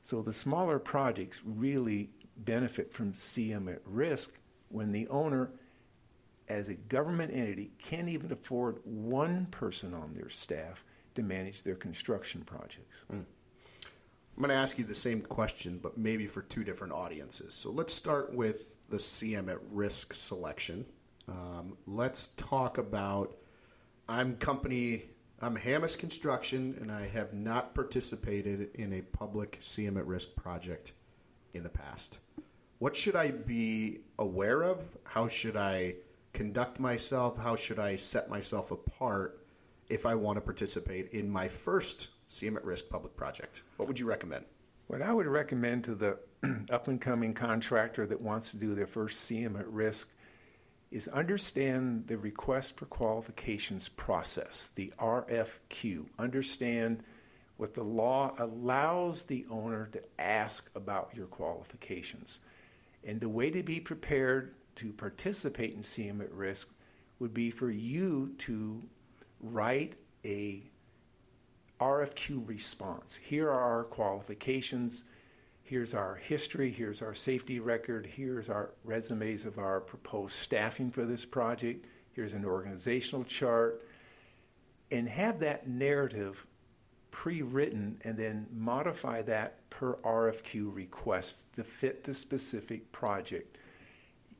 So 0.00 0.22
the 0.22 0.32
smaller 0.32 0.78
projects 0.78 1.42
really 1.44 2.10
benefit 2.36 2.92
from 2.92 3.12
CM 3.12 3.72
at 3.72 3.80
risk 3.84 4.38
when 4.68 4.92
the 4.92 5.08
owner, 5.08 5.50
as 6.48 6.68
a 6.68 6.74
government 6.74 7.32
entity, 7.34 7.72
can't 7.78 8.08
even 8.08 8.32
afford 8.32 8.78
one 8.84 9.46
person 9.46 9.94
on 9.94 10.14
their 10.14 10.28
staff 10.28 10.84
to 11.14 11.22
manage 11.22 11.62
their 11.62 11.74
construction 11.74 12.42
projects. 12.42 13.04
Mm. 13.12 13.24
I'm 14.36 14.42
going 14.42 14.48
to 14.48 14.54
ask 14.54 14.78
you 14.78 14.84
the 14.84 14.94
same 14.94 15.20
question, 15.20 15.78
but 15.82 15.98
maybe 15.98 16.26
for 16.26 16.42
two 16.42 16.64
different 16.64 16.94
audiences. 16.94 17.54
So 17.54 17.70
let's 17.70 17.92
start 17.92 18.34
with 18.34 18.76
the 18.88 18.96
CM 18.96 19.50
at 19.50 19.58
risk 19.70 20.14
selection. 20.14 20.86
Um, 21.28 21.76
let's 21.86 22.28
talk 22.28 22.78
about 22.78 23.36
I'm 24.08 24.36
company, 24.36 25.04
I'm 25.40 25.56
Hammes 25.56 25.96
Construction, 25.96 26.76
and 26.80 26.90
I 26.90 27.06
have 27.08 27.34
not 27.34 27.74
participated 27.74 28.74
in 28.74 28.94
a 28.94 29.02
public 29.02 29.60
CM 29.60 29.96
at 29.96 30.06
risk 30.06 30.34
project 30.34 30.92
in 31.52 31.62
the 31.62 31.70
past. 31.70 32.18
What 32.78 32.96
should 32.96 33.14
I 33.14 33.30
be 33.30 34.00
aware 34.18 34.62
of? 34.62 34.98
How 35.04 35.28
should 35.28 35.56
I 35.56 35.96
conduct 36.32 36.80
myself? 36.80 37.38
How 37.38 37.54
should 37.54 37.78
I 37.78 37.96
set 37.96 38.28
myself 38.28 38.70
apart 38.70 39.46
if 39.88 40.06
I 40.06 40.14
want 40.14 40.36
to 40.36 40.40
participate 40.40 41.10
in 41.12 41.30
my 41.30 41.48
first 41.48 42.08
CM 42.32 42.56
at 42.56 42.64
risk 42.64 42.88
public 42.88 43.14
project? 43.14 43.62
What 43.76 43.88
would 43.88 43.98
you 43.98 44.06
recommend? 44.06 44.46
What 44.86 45.02
I 45.02 45.12
would 45.12 45.26
recommend 45.26 45.84
to 45.84 45.94
the 45.94 46.18
up 46.70 46.88
and 46.88 47.00
coming 47.00 47.34
contractor 47.34 48.06
that 48.06 48.20
wants 48.20 48.50
to 48.52 48.56
do 48.56 48.74
their 48.74 48.86
first 48.86 49.30
CM 49.30 49.58
at 49.58 49.68
risk 49.68 50.08
is 50.90 51.08
understand 51.08 52.06
the 52.06 52.16
request 52.16 52.76
for 52.76 52.86
qualifications 52.86 53.88
process, 53.90 54.70
the 54.74 54.92
RFQ. 54.98 56.06
Understand 56.18 57.02
what 57.58 57.74
the 57.74 57.84
law 57.84 58.34
allows 58.38 59.24
the 59.26 59.46
owner 59.50 59.88
to 59.92 60.02
ask 60.18 60.70
about 60.74 61.12
your 61.14 61.26
qualifications. 61.26 62.40
And 63.04 63.20
the 63.20 63.28
way 63.28 63.50
to 63.50 63.62
be 63.62 63.78
prepared 63.78 64.54
to 64.76 64.92
participate 64.92 65.74
in 65.74 65.80
CM 65.80 66.20
at 66.22 66.32
risk 66.32 66.70
would 67.18 67.34
be 67.34 67.50
for 67.50 67.70
you 67.70 68.34
to 68.38 68.82
write 69.40 69.96
a 70.24 70.62
RFQ 71.82 72.48
response. 72.48 73.16
Here 73.16 73.50
are 73.50 73.78
our 73.78 73.82
qualifications. 73.82 75.04
Here's 75.64 75.94
our 75.94 76.14
history. 76.14 76.70
Here's 76.70 77.02
our 77.02 77.12
safety 77.12 77.58
record. 77.58 78.06
Here's 78.06 78.48
our 78.48 78.70
resumes 78.84 79.44
of 79.44 79.58
our 79.58 79.80
proposed 79.80 80.34
staffing 80.36 80.92
for 80.92 81.04
this 81.04 81.26
project. 81.26 81.84
Here's 82.12 82.34
an 82.34 82.44
organizational 82.44 83.24
chart. 83.24 83.82
And 84.92 85.08
have 85.08 85.40
that 85.40 85.66
narrative 85.66 86.46
pre 87.10 87.42
written 87.42 87.98
and 88.04 88.16
then 88.16 88.46
modify 88.52 89.22
that 89.22 89.68
per 89.68 89.96
RFQ 89.96 90.72
request 90.72 91.52
to 91.54 91.64
fit 91.64 92.04
the 92.04 92.14
specific 92.14 92.92
project. 92.92 93.58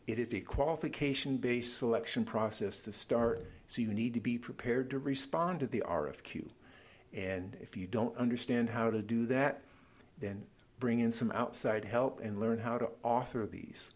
It 0.06 0.20
is 0.20 0.32
a 0.32 0.40
qualification 0.42 1.38
based 1.38 1.76
selection 1.76 2.24
process 2.24 2.82
to 2.82 2.92
start, 2.92 3.44
so 3.66 3.82
you 3.82 3.92
need 3.92 4.14
to 4.14 4.20
be 4.20 4.38
prepared 4.38 4.90
to 4.90 5.00
respond 5.00 5.58
to 5.58 5.66
the 5.66 5.80
RFQ. 5.80 6.48
And 7.14 7.56
if 7.60 7.76
you 7.76 7.86
don't 7.86 8.16
understand 8.16 8.70
how 8.70 8.90
to 8.90 9.02
do 9.02 9.26
that, 9.26 9.62
then 10.18 10.44
bring 10.78 11.00
in 11.00 11.12
some 11.12 11.30
outside 11.32 11.84
help 11.84 12.20
and 12.20 12.40
learn 12.40 12.58
how 12.58 12.78
to 12.78 12.88
author 13.02 13.46
these. 13.46 13.94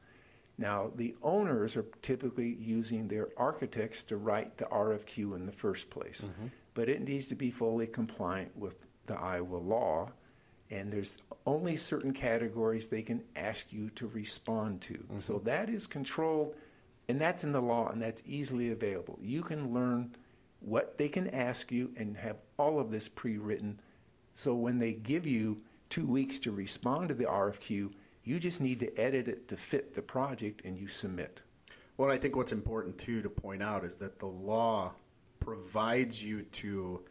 Now, 0.58 0.90
the 0.94 1.14
owners 1.23 1.76
are 1.76 1.85
typically 2.00 2.54
using 2.58 3.08
their 3.08 3.28
architects 3.37 4.02
to 4.04 4.16
write 4.16 4.56
the 4.56 4.64
RFQ 4.66 5.37
in 5.37 5.46
the 5.46 5.52
first 5.52 5.90
place, 5.90 6.26
mm-hmm. 6.26 6.46
but 6.75 6.88
it 6.88 7.06
needs 7.06 7.26
to 7.26 7.35
be 7.35 7.50
fully 7.50 7.87
compliant 7.87 8.56
with 8.56 8.87
the 9.06 9.18
Iowa 9.18 9.56
law, 9.56 10.08
and 10.70 10.90
there's 10.92 11.18
only 11.44 11.76
certain 11.76 12.12
categories 12.12 12.88
they 12.88 13.02
can 13.02 13.23
ask 13.37 13.73
you 13.73 13.90
to 13.90 14.08
respond 14.08 14.80
to. 14.82 14.94
Mm-hmm. 14.94 15.18
So 15.18 15.40
that 15.40 15.68
is 15.68 15.87
controlled, 15.87 16.56
and 17.08 17.20
that's 17.20 17.44
in 17.44 17.52
the 17.52 17.62
law, 17.62 17.88
and 17.88 18.00
that's 18.00 18.23
easily 18.26 18.70
available. 18.70 19.18
You 19.20 19.42
can 19.42 19.75
learn 19.75 20.16
what 20.66 20.99
they 20.99 21.08
can 21.08 21.28
ask 21.28 21.70
you 21.70 21.92
and 21.96 22.16
have 22.16 22.38
all 22.58 22.80
of 22.80 22.90
this 22.90 23.08
pre 23.08 23.38
written. 23.38 23.80
So 24.35 24.52
when 24.54 24.78
they 24.78 24.94
give 24.94 25.25
you 25.25 25.62
two 25.88 26.04
weeks 26.04 26.40
to 26.40 26.50
respond 26.50 27.08
to 27.08 27.14
the 27.14 27.25
RFQ, 27.25 27.92
you 28.25 28.40
just 28.40 28.61
need 28.61 28.80
to 28.80 28.92
edit 29.00 29.28
it 29.28 29.46
to 29.46 29.56
fit 29.56 29.94
the 29.94 30.02
project 30.02 30.64
and 30.64 30.76
you 30.76 30.88
submit. 30.88 31.42
Well, 31.96 32.11
I 32.11 32.18
think 32.18 32.35
what's 32.35 32.50
important 32.50 32.99
too 32.99 33.23
to 33.23 33.30
point 33.30 33.62
out 33.62 33.85
is 33.85 33.94
that 33.96 34.18
the 34.18 34.26
law 34.26 34.92
provides 35.38 36.23
you 36.23 36.42
to 36.42 37.04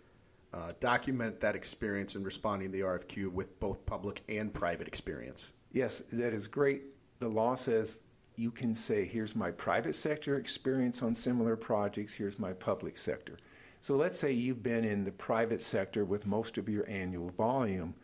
uh, 0.54 0.74
document 0.82 1.40
that 1.40 1.56
experience 1.56 2.16
in 2.16 2.26
responding 2.26 2.72
to 2.72 2.78
the 2.78 2.84
RFQ 2.84 3.32
with 3.32 3.58
both 3.62 3.86
public 3.86 4.22
and 4.28 4.54
private 4.54 4.90
experience. 4.90 5.50
Yes, 5.72 6.04
that 6.12 6.34
is 6.34 6.48
great. 6.48 6.84
The 7.20 7.30
law 7.30 7.56
says 7.56 8.02
you 8.38 8.52
can 8.52 8.76
say, 8.76 9.06
here's 9.06 9.36
my 9.36 9.52
private 9.52 9.96
sector 9.96 10.38
experience 10.38 11.02
on 11.02 11.16
similar 11.16 11.56
projects, 11.56 12.14
here's 12.14 12.40
my 12.40 12.54
public 12.54 12.98
sector. 12.98 13.38
So 13.82 13.96
let's 13.96 14.18
say 14.18 14.32
you've 14.32 14.64
been 14.64 14.84
in 14.84 15.04
the 15.04 15.12
private 15.12 15.62
sector 15.62 16.04
with 16.04 16.26
most 16.26 16.58
of 16.58 16.68
your 16.68 16.90
annual 16.90 17.30
volume, 17.30 17.96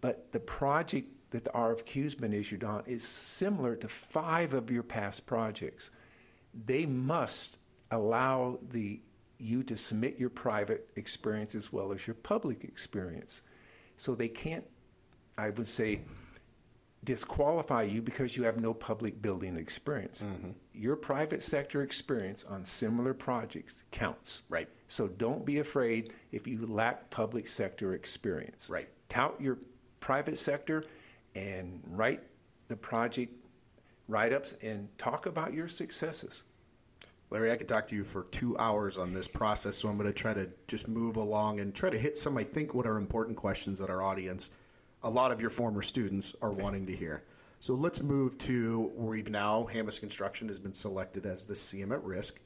but 0.00 0.32
the 0.32 0.40
project 0.40 1.08
that 1.30 1.44
the 1.44 1.50
RFQ's 1.50 2.14
been 2.14 2.32
issued 2.32 2.64
on 2.64 2.84
is 2.86 3.04
similar 3.04 3.76
to 3.76 3.88
five 3.88 4.54
of 4.54 4.70
your 4.70 4.82
past 4.82 5.26
projects. 5.26 5.90
They 6.54 6.86
must 6.86 7.58
allow 7.90 8.58
the 8.70 9.00
you 9.38 9.62
to 9.62 9.76
submit 9.76 10.18
your 10.18 10.30
private 10.30 10.88
experience 10.96 11.54
as 11.54 11.72
well 11.72 11.92
as 11.92 12.06
your 12.06 12.14
public 12.14 12.64
experience. 12.64 13.42
So 13.96 14.14
they 14.14 14.28
can't, 14.28 14.64
I 15.36 15.50
would 15.50 15.66
say, 15.66 16.00
disqualify 17.04 17.82
you 17.82 18.02
because 18.02 18.36
you 18.36 18.44
have 18.44 18.60
no 18.60 18.74
public 18.74 19.22
building 19.22 19.56
experience. 19.56 20.22
Mm-hmm. 20.22 20.50
Your 20.74 20.96
private 20.96 21.42
sector 21.42 21.82
experience 21.82 22.44
on 22.44 22.64
similar 22.64 23.14
projects 23.14 23.84
counts. 23.90 24.42
Right. 24.48 24.68
So 24.88 25.08
don't 25.08 25.44
be 25.44 25.58
afraid 25.58 26.12
if 26.32 26.46
you 26.46 26.66
lack 26.66 27.10
public 27.10 27.46
sector 27.46 27.94
experience. 27.94 28.68
Right. 28.70 28.88
Tout 29.08 29.40
your 29.40 29.58
private 30.00 30.38
sector 30.38 30.84
and 31.34 31.82
write 31.86 32.22
the 32.68 32.76
project 32.76 33.32
write 34.08 34.32
ups 34.32 34.54
and 34.62 34.88
talk 34.98 35.26
about 35.26 35.52
your 35.52 35.68
successes. 35.68 36.44
Larry, 37.30 37.52
I 37.52 37.56
could 37.56 37.68
talk 37.68 37.86
to 37.88 37.94
you 37.94 38.04
for 38.04 38.24
two 38.30 38.56
hours 38.56 38.96
on 38.96 39.12
this 39.12 39.28
process, 39.28 39.76
so 39.76 39.88
I'm 39.88 39.98
going 39.98 40.08
to 40.08 40.14
try 40.14 40.32
to 40.32 40.50
just 40.66 40.88
move 40.88 41.16
along 41.16 41.60
and 41.60 41.74
try 41.74 41.90
to 41.90 41.98
hit 41.98 42.16
some, 42.16 42.38
I 42.38 42.44
think, 42.44 42.72
what 42.72 42.86
are 42.86 42.96
important 42.96 43.36
questions 43.36 43.78
that 43.80 43.90
our 43.90 44.02
audience 44.02 44.50
a 45.02 45.10
lot 45.10 45.32
of 45.32 45.40
your 45.40 45.50
former 45.50 45.82
students 45.82 46.34
are 46.42 46.50
wanting 46.50 46.86
to 46.86 46.96
hear. 46.96 47.22
So 47.60 47.74
let's 47.74 48.02
move 48.02 48.38
to 48.38 48.92
where 48.94 49.10
we've 49.10 49.30
now, 49.30 49.66
Hammes 49.72 49.98
Construction 49.98 50.48
has 50.48 50.58
been 50.58 50.72
selected 50.72 51.26
as 51.26 51.44
the 51.44 51.54
CM 51.54 51.92
at 51.92 52.02
risk. 52.04 52.40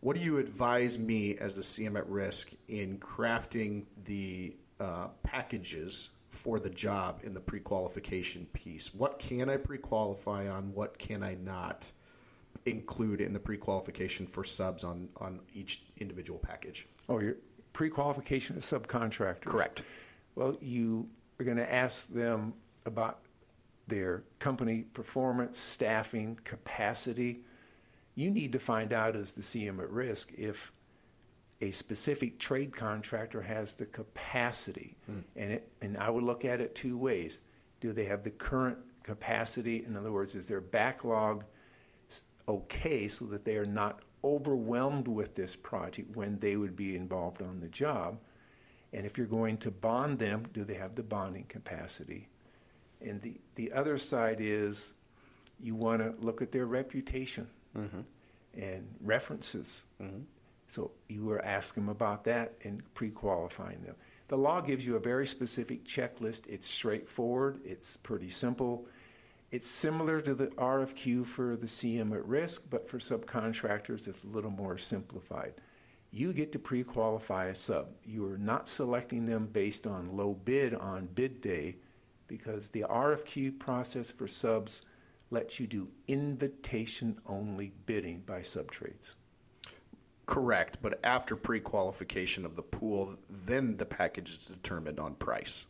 What 0.00 0.16
do 0.16 0.22
you 0.22 0.38
advise 0.38 0.98
me 0.98 1.36
as 1.38 1.56
the 1.56 1.62
CM 1.62 1.96
at 1.96 2.08
risk 2.08 2.52
in 2.68 2.98
crafting 2.98 3.84
the 4.04 4.56
uh, 4.80 5.08
packages 5.22 6.10
for 6.28 6.58
the 6.58 6.70
job 6.70 7.20
in 7.22 7.34
the 7.34 7.40
pre 7.40 7.60
qualification 7.60 8.46
piece? 8.52 8.94
What 8.94 9.18
can 9.18 9.48
I 9.48 9.56
pre 9.56 9.78
qualify 9.78 10.48
on? 10.48 10.74
What 10.74 10.98
can 10.98 11.22
I 11.22 11.34
not 11.34 11.90
include 12.66 13.20
in 13.20 13.32
the 13.32 13.40
pre 13.40 13.56
qualification 13.56 14.26
for 14.26 14.44
subs 14.44 14.84
on, 14.84 15.08
on 15.18 15.40
each 15.54 15.82
individual 15.98 16.38
package? 16.38 16.88
Oh, 17.08 17.20
your 17.20 17.36
pre 17.72 17.88
qualification 17.88 18.56
of 18.56 18.62
subcontractors? 18.64 19.44
Correct. 19.44 19.82
Well, 20.34 20.56
you 20.60 21.08
we're 21.42 21.54
going 21.54 21.66
to 21.66 21.74
ask 21.74 22.06
them 22.06 22.54
about 22.86 23.18
their 23.88 24.22
company 24.38 24.84
performance, 24.92 25.58
staffing, 25.58 26.38
capacity. 26.44 27.40
You 28.14 28.30
need 28.30 28.52
to 28.52 28.60
find 28.60 28.92
out 28.92 29.16
as 29.16 29.32
the 29.32 29.42
CM 29.42 29.80
at 29.80 29.90
risk 29.90 30.32
if 30.38 30.70
a 31.60 31.72
specific 31.72 32.38
trade 32.38 32.72
contractor 32.72 33.42
has 33.42 33.74
the 33.74 33.86
capacity, 33.86 34.96
hmm. 35.06 35.18
and 35.34 35.52
it, 35.54 35.72
and 35.80 35.96
I 35.96 36.10
would 36.10 36.22
look 36.22 36.44
at 36.44 36.60
it 36.60 36.76
two 36.76 36.96
ways. 36.96 37.40
Do 37.80 37.92
they 37.92 38.04
have 38.04 38.22
the 38.22 38.30
current 38.30 38.78
capacity? 39.02 39.84
In 39.84 39.96
other 39.96 40.12
words, 40.12 40.36
is 40.36 40.46
their 40.46 40.60
backlog 40.60 41.42
okay 42.46 43.08
so 43.08 43.24
that 43.24 43.44
they 43.44 43.56
are 43.56 43.66
not 43.66 44.02
overwhelmed 44.22 45.08
with 45.08 45.34
this 45.34 45.56
project 45.56 46.14
when 46.14 46.38
they 46.38 46.56
would 46.56 46.76
be 46.76 46.94
involved 46.94 47.42
on 47.42 47.58
the 47.58 47.68
job? 47.68 48.20
And 48.92 49.06
if 49.06 49.16
you're 49.16 49.26
going 49.26 49.56
to 49.58 49.70
bond 49.70 50.18
them, 50.18 50.44
do 50.52 50.64
they 50.64 50.74
have 50.74 50.94
the 50.94 51.02
bonding 51.02 51.44
capacity? 51.44 52.28
And 53.00 53.20
the, 53.22 53.36
the 53.54 53.72
other 53.72 53.98
side 53.98 54.36
is 54.38 54.94
you 55.60 55.74
want 55.74 56.02
to 56.02 56.14
look 56.24 56.42
at 56.42 56.52
their 56.52 56.66
reputation 56.66 57.48
mm-hmm. 57.76 58.00
and 58.54 58.94
references. 59.00 59.86
Mm-hmm. 60.00 60.22
So 60.66 60.90
you 61.08 61.24
were 61.24 61.44
asking 61.44 61.84
them 61.84 61.90
about 61.90 62.24
that 62.24 62.54
and 62.64 62.82
pre 62.94 63.10
qualifying 63.10 63.82
them. 63.82 63.94
The 64.28 64.38
law 64.38 64.60
gives 64.60 64.86
you 64.86 64.96
a 64.96 65.00
very 65.00 65.26
specific 65.26 65.84
checklist. 65.84 66.46
It's 66.48 66.66
straightforward, 66.66 67.60
it's 67.64 67.96
pretty 67.98 68.30
simple. 68.30 68.86
It's 69.50 69.68
similar 69.68 70.22
to 70.22 70.34
the 70.34 70.46
RFQ 70.46 71.26
for 71.26 71.56
the 71.56 71.66
CM 71.66 72.14
at 72.14 72.24
risk, 72.26 72.62
but 72.70 72.88
for 72.88 72.98
subcontractors, 72.98 74.08
it's 74.08 74.24
a 74.24 74.28
little 74.28 74.50
more 74.50 74.78
simplified. 74.78 75.52
You 76.14 76.34
get 76.34 76.52
to 76.52 76.58
pre 76.58 76.84
qualify 76.84 77.46
a 77.46 77.54
sub. 77.54 77.88
You 78.04 78.26
are 78.26 78.36
not 78.38 78.68
selecting 78.68 79.24
them 79.24 79.46
based 79.46 79.86
on 79.86 80.14
low 80.14 80.34
bid 80.34 80.74
on 80.74 81.06
bid 81.06 81.40
day 81.40 81.76
because 82.28 82.68
the 82.68 82.84
RFQ 82.88 83.58
process 83.58 84.12
for 84.12 84.28
subs 84.28 84.82
lets 85.30 85.58
you 85.58 85.66
do 85.66 85.88
invitation 86.08 87.18
only 87.26 87.72
bidding 87.86 88.20
by 88.26 88.40
subtrades. 88.40 89.14
Correct, 90.26 90.78
but 90.82 91.00
after 91.02 91.34
pre-qualification 91.34 92.44
of 92.46 92.56
the 92.56 92.62
pool, 92.62 93.16
then 93.28 93.76
the 93.78 93.86
package 93.86 94.30
is 94.30 94.46
determined 94.46 95.00
on 95.00 95.14
price. 95.14 95.66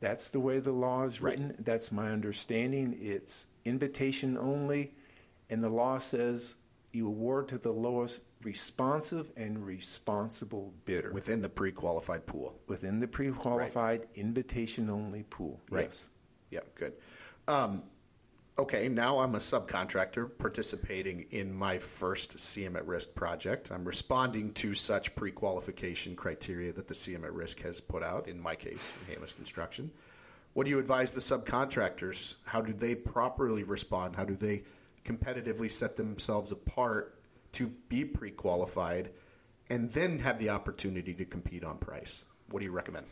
That's 0.00 0.28
the 0.28 0.40
way 0.40 0.60
the 0.60 0.72
law 0.72 1.04
is 1.04 1.20
Right. 1.20 1.38
written. 1.38 1.56
That's 1.58 1.92
my 1.92 2.10
understanding. 2.10 2.96
It's 3.00 3.46
invitation 3.64 4.36
only, 4.36 4.94
and 5.50 5.62
the 5.62 5.68
law 5.68 5.98
says 5.98 6.56
you 6.92 7.06
award 7.06 7.48
to 7.48 7.58
the 7.58 7.72
lowest 7.72 8.22
responsive 8.42 9.30
and 9.36 9.64
responsible 9.64 10.72
bidder 10.84 11.12
within 11.12 11.40
the 11.40 11.48
pre-qualified 11.48 12.24
pool. 12.26 12.58
within 12.66 13.00
the 13.00 13.08
pre-qualified 13.08 14.06
invitation 14.14 14.88
only 14.88 15.24
pool. 15.24 15.60
Right. 15.70 15.84
Yes. 15.84 16.08
Yeah, 16.50 16.60
good. 16.76 16.94
Um, 17.46 17.82
okay, 18.58 18.88
now 18.88 19.18
I'm 19.18 19.34
a 19.34 19.38
subcontractor 19.38 20.30
participating 20.38 21.26
in 21.30 21.54
my 21.54 21.78
first 21.78 22.36
CM 22.36 22.76
at 22.76 22.86
risk 22.86 23.14
project. 23.14 23.70
I'm 23.70 23.84
responding 23.84 24.52
to 24.54 24.74
such 24.74 25.14
pre-qualification 25.14 26.16
criteria 26.16 26.72
that 26.72 26.86
the 26.86 26.94
CM 26.94 27.24
at 27.24 27.32
risk 27.32 27.60
has 27.62 27.80
put 27.80 28.02
out. 28.02 28.28
In 28.28 28.40
my 28.40 28.54
case, 28.54 28.94
in 29.08 29.14
Hammes 29.14 29.32
Construction. 29.32 29.90
What 30.54 30.64
do 30.64 30.70
you 30.70 30.78
advise 30.78 31.12
the 31.12 31.20
subcontractors? 31.20 32.36
How 32.44 32.60
do 32.60 32.72
they 32.72 32.94
properly 32.94 33.62
respond? 33.64 34.16
How 34.16 34.24
do 34.24 34.34
they 34.34 34.62
competitively 35.08 35.70
set 35.70 35.96
themselves 35.96 36.52
apart 36.52 37.18
to 37.52 37.68
be 37.88 38.04
pre-qualified 38.04 39.10
and 39.70 39.90
then 39.92 40.18
have 40.18 40.38
the 40.38 40.50
opportunity 40.50 41.14
to 41.14 41.24
compete 41.24 41.64
on 41.64 41.78
price? 41.78 42.24
What 42.50 42.60
do 42.60 42.66
you 42.66 42.72
recommend? 42.72 43.06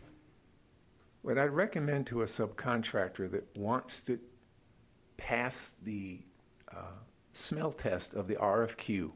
What 1.23 1.39
I'd 1.39 1.51
recommend 1.51 2.07
to 2.09 2.23
a 2.23 2.27
subcontractor 2.27 3.31
that 3.33 3.57
wants 3.57 4.01
to 4.03 4.19
pass 5.17 5.75
the 5.83 6.21
uh, 6.73 6.99
smell 7.33 7.73
test 7.73 8.15
of 8.15 8.29
the 8.29 8.37
RFQ, 8.37 9.13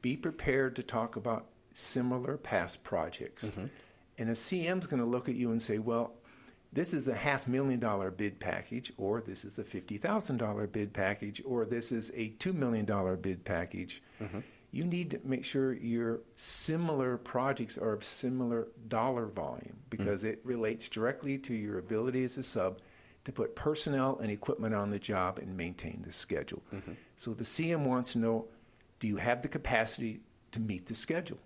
be 0.00 0.16
prepared 0.16 0.76
to 0.76 0.82
talk 0.82 1.16
about 1.16 1.46
similar 1.72 2.36
past 2.36 2.82
projects. 2.84 3.44
And 4.18 4.28
a 4.30 4.32
CM's 4.34 4.86
going 4.86 5.00
to 5.00 5.08
look 5.08 5.28
at 5.28 5.34
you 5.34 5.52
and 5.52 5.62
say, 5.62 5.78
well, 5.78 6.14
this 6.72 6.94
is 6.94 7.08
a 7.08 7.14
half 7.14 7.46
million 7.46 7.78
dollar 7.78 8.10
bid 8.10 8.40
package, 8.40 8.92
or 8.96 9.20
this 9.20 9.44
is 9.44 9.58
a 9.58 9.64
$50,000 9.64 10.72
bid 10.72 10.92
package, 10.92 11.42
or 11.44 11.64
this 11.64 11.92
is 11.92 12.10
a 12.14 12.30
$2 12.30 12.54
million 12.54 12.86
bid 13.20 13.44
package. 13.44 14.02
Mm-hmm. 14.20 14.40
You 14.70 14.84
need 14.84 15.10
to 15.10 15.20
make 15.22 15.44
sure 15.44 15.74
your 15.74 16.20
similar 16.34 17.18
projects 17.18 17.76
are 17.76 17.92
of 17.92 18.04
similar 18.04 18.68
dollar 18.88 19.26
volume 19.26 19.76
because 19.90 20.24
mm. 20.24 20.28
it 20.28 20.40
relates 20.44 20.88
directly 20.88 21.36
to 21.38 21.52
your 21.52 21.78
ability 21.78 22.24
as 22.24 22.38
a 22.38 22.42
sub 22.42 22.78
to 23.24 23.32
put 23.32 23.54
personnel 23.54 24.18
and 24.18 24.30
equipment 24.30 24.74
on 24.74 24.88
the 24.88 24.98
job 24.98 25.38
and 25.38 25.54
maintain 25.58 26.00
the 26.02 26.10
schedule. 26.10 26.62
Mm-hmm. 26.72 26.92
So 27.16 27.34
the 27.34 27.44
CM 27.44 27.84
wants 27.84 28.14
to 28.14 28.18
know 28.18 28.46
do 28.98 29.08
you 29.08 29.16
have 29.16 29.42
the 29.42 29.48
capacity 29.48 30.20
to 30.52 30.60
meet 30.60 30.86
the 30.86 30.94
schedule? 30.94 31.40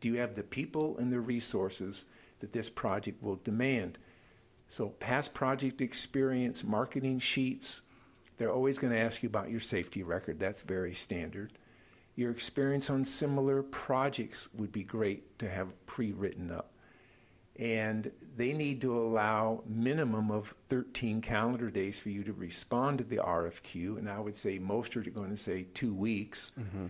Do 0.00 0.08
you 0.08 0.18
have 0.18 0.36
the 0.36 0.44
people 0.44 0.96
and 0.98 1.12
the 1.12 1.20
resources 1.20 2.06
that 2.38 2.52
this 2.52 2.70
project 2.70 3.22
will 3.22 3.36
demand? 3.36 3.98
So, 4.68 4.88
past 4.88 5.34
project 5.34 5.80
experience, 5.80 6.64
marketing 6.64 7.18
sheets, 7.18 7.82
they're 8.36 8.52
always 8.52 8.78
going 8.78 8.92
to 8.92 8.98
ask 8.98 9.22
you 9.22 9.28
about 9.28 9.50
your 9.50 9.60
safety 9.60 10.02
record. 10.02 10.40
That's 10.40 10.62
very 10.62 10.94
standard. 10.94 11.52
Your 12.16 12.30
experience 12.30 12.90
on 12.90 13.04
similar 13.04 13.62
projects 13.62 14.48
would 14.54 14.72
be 14.72 14.84
great 14.84 15.38
to 15.40 15.48
have 15.48 15.86
pre 15.86 16.12
written 16.12 16.50
up. 16.50 16.70
And 17.56 18.10
they 18.36 18.52
need 18.52 18.80
to 18.80 18.98
allow 18.98 19.62
minimum 19.66 20.32
of 20.32 20.54
13 20.66 21.20
calendar 21.20 21.70
days 21.70 22.00
for 22.00 22.08
you 22.08 22.24
to 22.24 22.32
respond 22.32 22.98
to 22.98 23.04
the 23.04 23.18
RFQ. 23.18 23.98
And 23.98 24.08
I 24.08 24.18
would 24.18 24.34
say 24.34 24.58
most 24.58 24.96
are 24.96 25.02
going 25.02 25.30
to 25.30 25.36
say 25.36 25.66
two 25.72 25.94
weeks. 25.94 26.50
Mm-hmm. 26.58 26.86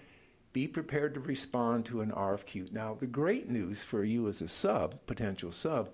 Be 0.55 0.69
prepared 0.69 1.15
to 1.15 1.21
respond 1.21 1.85
to 1.87 2.01
an 2.01 2.13
RFQ. 2.13 2.73
Now, 2.73 2.95
the 2.95 3.07
great 3.07 3.51
news 3.51 3.83
for 3.83 4.05
you 4.05 4.29
as 4.29 4.41
a 4.41 4.49
sub, 4.49 5.05
potential 5.05 5.53
sub, 5.53 5.91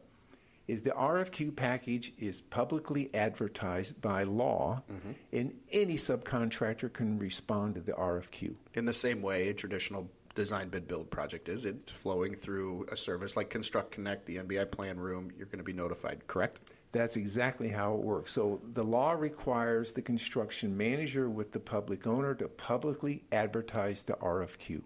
is 0.70 0.82
the 0.82 0.90
RFQ 0.90 1.56
package 1.56 2.12
is 2.16 2.42
publicly 2.42 3.10
advertised 3.12 4.00
by 4.00 4.22
law, 4.22 4.80
mm-hmm. 4.90 5.10
and 5.32 5.52
any 5.72 5.94
subcontractor 5.94 6.92
can 6.92 7.18
respond 7.18 7.74
to 7.74 7.80
the 7.80 7.92
RFQ. 7.92 8.54
in 8.74 8.84
the 8.84 8.92
same 8.92 9.20
way 9.20 9.48
a 9.48 9.54
traditional 9.54 10.08
design 10.36 10.68
bid 10.68 10.86
build 10.86 11.10
project 11.10 11.48
is. 11.48 11.66
It's 11.66 11.90
flowing 11.90 12.34
through 12.34 12.86
a 12.92 12.96
service 12.96 13.36
like 13.36 13.50
Construct 13.50 13.90
Connect, 13.90 14.26
the 14.26 14.36
MBI 14.36 14.70
Plan 14.70 15.00
Room. 15.00 15.32
You're 15.36 15.46
going 15.46 15.58
to 15.58 15.64
be 15.64 15.72
notified, 15.72 16.28
correct? 16.28 16.60
That's 16.92 17.16
exactly 17.16 17.68
how 17.68 17.94
it 17.94 18.00
works. 18.00 18.30
So 18.30 18.60
the 18.72 18.84
law 18.84 19.10
requires 19.10 19.92
the 19.92 20.02
construction 20.02 20.76
manager 20.76 21.28
with 21.28 21.50
the 21.50 21.58
public 21.58 22.06
owner 22.06 22.32
to 22.36 22.46
publicly 22.46 23.24
advertise 23.32 24.04
the 24.04 24.14
RFQ. 24.14 24.82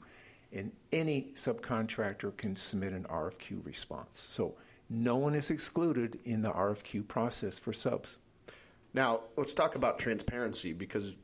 And 0.51 0.73
any 0.93 1.33
subcontractor 1.35 2.35
can 2.39 2.57
submit 2.57 2.95
an 2.95 3.05
RFQ 3.05 3.67
response. 3.67 4.27
So 4.31 4.55
no 4.89 5.17
one 5.17 5.35
is 5.35 5.51
excluded 5.51 6.19
in 6.25 6.43
the 6.43 6.51
RFQ 6.51 7.09
process 7.09 7.59
for 7.59 7.73
subs. 7.73 8.19
Now, 8.93 9.23
let's 9.37 9.55
talk 9.55 9.75
about 9.75 9.99
transparency 9.99 10.73
because 10.73 11.17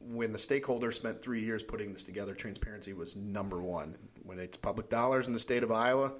when 0.00 0.32
the 0.32 0.38
stakeholders 0.38 0.94
spent 0.94 1.22
three 1.22 1.42
years 1.42 1.62
putting 1.62 1.92
this 1.92 2.02
together, 2.02 2.34
transparency 2.34 2.92
was 2.92 3.14
number 3.14 3.60
one. 3.60 3.96
When 4.24 4.38
it's 4.38 4.56
public 4.56 4.88
dollars 4.88 5.28
in 5.28 5.32
the 5.32 5.38
state 5.38 5.62
of 5.62 5.70
Iowa, 5.70 6.12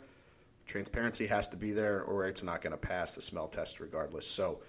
transparency 0.67 1.27
has 1.27 1.49
to 1.49 1.57
be 1.57 1.73
there 1.73 2.03
or 2.03 2.27
it's 2.27 2.43
not 2.43 2.63
going 2.63 2.73
to 2.73 2.77
pass 2.77 3.17
the 3.17 3.23
smell 3.23 3.49
test 3.49 3.81
regardless. 3.81 4.27
So, 4.27 4.61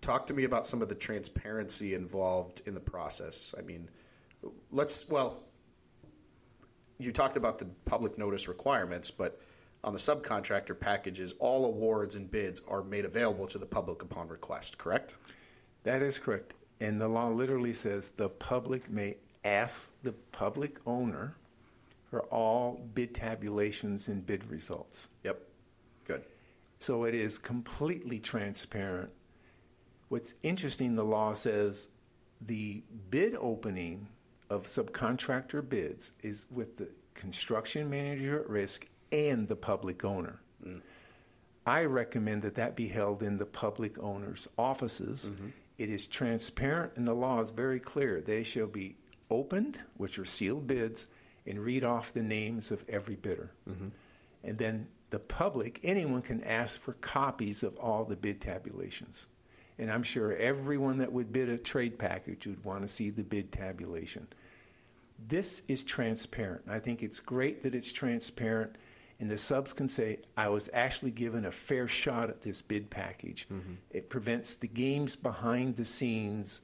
talk 0.00 0.26
to 0.26 0.34
me 0.34 0.44
about 0.44 0.66
some 0.66 0.82
of 0.82 0.88
the 0.88 0.94
transparency 0.94 1.94
involved 1.94 2.62
in 2.66 2.74
the 2.74 2.80
process. 2.80 3.54
I 3.58 3.62
mean, 3.62 3.88
let's, 4.70 5.08
well, 5.08 5.42
you 6.98 7.12
talked 7.12 7.36
about 7.36 7.58
the 7.58 7.66
public 7.86 8.18
notice 8.18 8.46
requirements, 8.48 9.10
but 9.10 9.40
on 9.82 9.92
the 9.92 9.98
subcontractor 9.98 10.78
packages, 10.78 11.34
all 11.38 11.64
awards 11.64 12.14
and 12.14 12.30
bids 12.30 12.60
are 12.68 12.82
made 12.82 13.04
available 13.04 13.46
to 13.46 13.58
the 13.58 13.66
public 13.66 14.02
upon 14.02 14.28
request, 14.28 14.78
correct? 14.78 15.16
That 15.84 16.02
is 16.02 16.18
correct. 16.18 16.54
And 16.80 17.00
the 17.00 17.08
law 17.08 17.28
literally 17.28 17.74
says 17.74 18.10
the 18.10 18.28
public 18.28 18.90
may 18.90 19.16
ask 19.44 19.92
the 20.02 20.12
public 20.32 20.78
owner 20.86 21.34
for 22.10 22.22
all 22.24 22.86
bid 22.94 23.14
tabulations 23.14 24.08
and 24.08 24.24
bid 24.24 24.50
results. 24.50 25.08
Yep. 25.24 25.40
Good. 26.04 26.24
So 26.80 27.04
it 27.04 27.14
is 27.14 27.38
completely 27.38 28.18
transparent. 28.18 29.10
What's 30.08 30.34
interesting, 30.42 30.94
the 30.94 31.04
law 31.04 31.34
says 31.34 31.88
the 32.40 32.82
bid 33.10 33.34
opening 33.38 34.08
of 34.50 34.64
subcontractor 34.64 35.66
bids 35.66 36.12
is 36.22 36.46
with 36.50 36.76
the 36.76 36.88
construction 37.14 37.88
manager 37.88 38.40
at 38.40 38.48
risk 38.48 38.88
and 39.12 39.48
the 39.48 39.56
public 39.56 40.04
owner. 40.04 40.40
I 41.66 41.84
recommend 41.84 42.42
that 42.42 42.54
that 42.56 42.74
be 42.76 42.88
held 42.88 43.22
in 43.22 43.36
the 43.36 43.46
public 43.46 43.98
owner's 43.98 44.48
offices. 44.56 45.30
Mm-hmm. 45.30 45.48
It 45.78 45.90
is 45.90 46.06
transparent, 46.06 46.92
and 46.96 47.06
the 47.06 47.14
law 47.14 47.40
is 47.40 47.50
very 47.50 47.80
clear. 47.80 48.20
They 48.20 48.42
shall 48.42 48.66
be 48.66 48.96
opened, 49.30 49.78
which 49.96 50.18
are 50.18 50.24
sealed 50.24 50.66
bids, 50.66 51.06
and 51.46 51.58
read 51.60 51.84
off 51.84 52.12
the 52.12 52.22
names 52.22 52.70
of 52.70 52.84
every 52.88 53.16
bidder. 53.16 53.52
Mm-hmm. 53.68 53.88
And 54.42 54.58
then 54.58 54.88
the 55.10 55.18
public, 55.18 55.80
anyone 55.82 56.22
can 56.22 56.42
ask 56.44 56.80
for 56.80 56.92
copies 56.94 57.62
of 57.62 57.76
all 57.76 58.04
the 58.04 58.16
bid 58.16 58.40
tabulations. 58.40 59.28
And 59.78 59.90
I'm 59.90 60.02
sure 60.02 60.34
everyone 60.36 60.98
that 60.98 61.12
would 61.12 61.32
bid 61.32 61.48
a 61.48 61.58
trade 61.58 61.98
package 61.98 62.46
would 62.46 62.64
want 62.64 62.82
to 62.82 62.88
see 62.88 63.10
the 63.10 63.24
bid 63.24 63.52
tabulation. 63.52 64.28
this 65.28 65.62
is 65.68 65.84
transparent. 65.84 66.62
I 66.68 66.78
think 66.78 67.02
it's 67.02 67.20
great 67.20 67.62
that 67.62 67.74
it's 67.74 67.92
transparent, 67.92 68.76
and 69.20 69.30
the 69.30 69.38
subs 69.38 69.72
can 69.74 69.86
say, 69.86 70.18
I 70.36 70.48
was 70.48 70.70
actually 70.72 71.10
given 71.10 71.44
a 71.44 71.52
fair 71.52 71.86
shot 71.86 72.30
at 72.30 72.40
this 72.40 72.62
bid 72.62 72.90
package. 72.90 73.46
Mm-hmm. 73.52 73.74
It 73.90 74.08
prevents 74.08 74.54
the 74.54 74.66
games 74.66 75.14
behind 75.14 75.76
the 75.76 75.84
scenes 75.84 76.62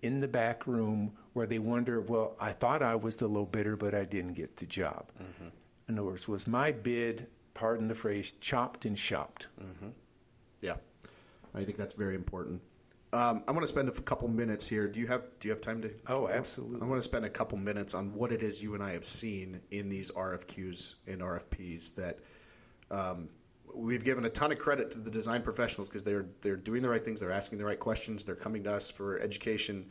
in 0.00 0.20
the 0.20 0.28
back 0.28 0.66
room 0.66 1.12
where 1.34 1.46
they 1.46 1.58
wonder, 1.58 2.00
well, 2.00 2.34
I 2.40 2.52
thought 2.52 2.82
I 2.82 2.96
was 2.96 3.16
the 3.16 3.28
low 3.28 3.44
bidder, 3.44 3.76
but 3.76 3.94
I 3.94 4.04
didn't 4.04 4.34
get 4.34 4.56
the 4.56 4.66
job. 4.66 5.10
Mm-hmm. 5.22 5.48
In 5.88 5.98
other 5.98 6.08
words, 6.08 6.26
was 6.26 6.46
my 6.46 6.72
bid, 6.72 7.26
pardon 7.52 7.88
the 7.88 7.94
phrase, 7.94 8.32
chopped 8.40 8.84
and 8.84 8.98
shopped? 8.98 9.48
Mm-hmm. 9.62 9.90
Yeah, 10.60 10.76
I 11.54 11.64
think 11.64 11.76
that's 11.76 11.94
very 11.94 12.14
important. 12.14 12.62
Um, 13.12 13.42
I 13.48 13.52
want 13.52 13.62
to 13.62 13.68
spend 13.68 13.88
a 13.88 13.92
couple 13.92 14.28
minutes 14.28 14.66
here. 14.66 14.86
Do 14.86 15.00
you 15.00 15.06
have 15.06 15.22
Do 15.40 15.48
you 15.48 15.52
have 15.52 15.62
time 15.62 15.80
to? 15.82 15.90
Oh, 16.06 16.28
absolutely. 16.28 16.82
I 16.82 16.84
want 16.84 16.98
to 16.98 17.02
spend 17.02 17.24
a 17.24 17.30
couple 17.30 17.56
minutes 17.56 17.94
on 17.94 18.14
what 18.14 18.32
it 18.32 18.42
is 18.42 18.62
you 18.62 18.74
and 18.74 18.82
I 18.82 18.92
have 18.92 19.04
seen 19.04 19.60
in 19.70 19.88
these 19.88 20.10
RFQs 20.10 20.96
and 21.06 21.22
RFPs 21.22 21.94
that 21.94 22.18
um, 22.90 23.30
we've 23.74 24.04
given 24.04 24.26
a 24.26 24.30
ton 24.30 24.52
of 24.52 24.58
credit 24.58 24.90
to 24.90 24.98
the 24.98 25.10
design 25.10 25.40
professionals 25.40 25.88
because 25.88 26.02
they're 26.02 26.26
they're 26.42 26.56
doing 26.56 26.82
the 26.82 26.90
right 26.90 27.02
things, 27.02 27.20
they're 27.20 27.32
asking 27.32 27.58
the 27.58 27.64
right 27.64 27.80
questions, 27.80 28.24
they're 28.24 28.34
coming 28.34 28.64
to 28.64 28.74
us 28.74 28.90
for 28.90 29.18
education. 29.20 29.86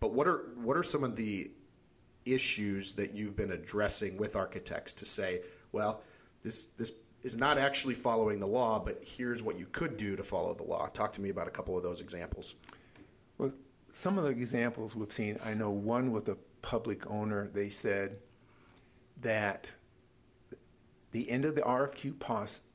But 0.00 0.12
what 0.12 0.26
are 0.26 0.46
what 0.56 0.78
are 0.78 0.82
some 0.82 1.04
of 1.04 1.16
the 1.16 1.50
issues 2.24 2.94
that 2.94 3.12
you've 3.14 3.36
been 3.36 3.52
addressing 3.52 4.16
with 4.16 4.36
architects 4.36 4.94
to 4.94 5.04
say, 5.04 5.42
well, 5.72 6.02
this 6.42 6.66
this 6.66 6.92
is 7.24 7.34
not 7.34 7.58
actually 7.58 7.94
following 7.94 8.38
the 8.38 8.46
law, 8.46 8.78
but 8.78 9.02
here's 9.02 9.42
what 9.42 9.58
you 9.58 9.66
could 9.72 9.96
do 9.96 10.14
to 10.14 10.22
follow 10.22 10.54
the 10.54 10.62
law. 10.62 10.86
Talk 10.88 11.12
to 11.14 11.20
me 11.20 11.30
about 11.30 11.48
a 11.48 11.50
couple 11.50 11.76
of 11.76 11.82
those 11.82 12.00
examples. 12.00 12.54
Well, 13.38 13.52
some 13.92 14.18
of 14.18 14.24
the 14.24 14.30
examples 14.30 14.94
we've 14.94 15.10
seen, 15.10 15.38
I 15.44 15.54
know 15.54 15.70
one 15.70 16.12
with 16.12 16.28
a 16.28 16.36
public 16.62 17.10
owner, 17.10 17.48
they 17.52 17.70
said 17.70 18.18
that 19.22 19.72
the 21.12 21.28
end 21.30 21.44
of 21.46 21.54
the 21.54 21.62
RFQ 21.62 22.18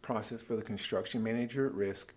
process 0.01 0.41
for 0.41 0.55
the 0.55 0.63
construction 0.63 1.23
manager 1.23 1.67
at 1.67 1.73
risk, 1.73 2.13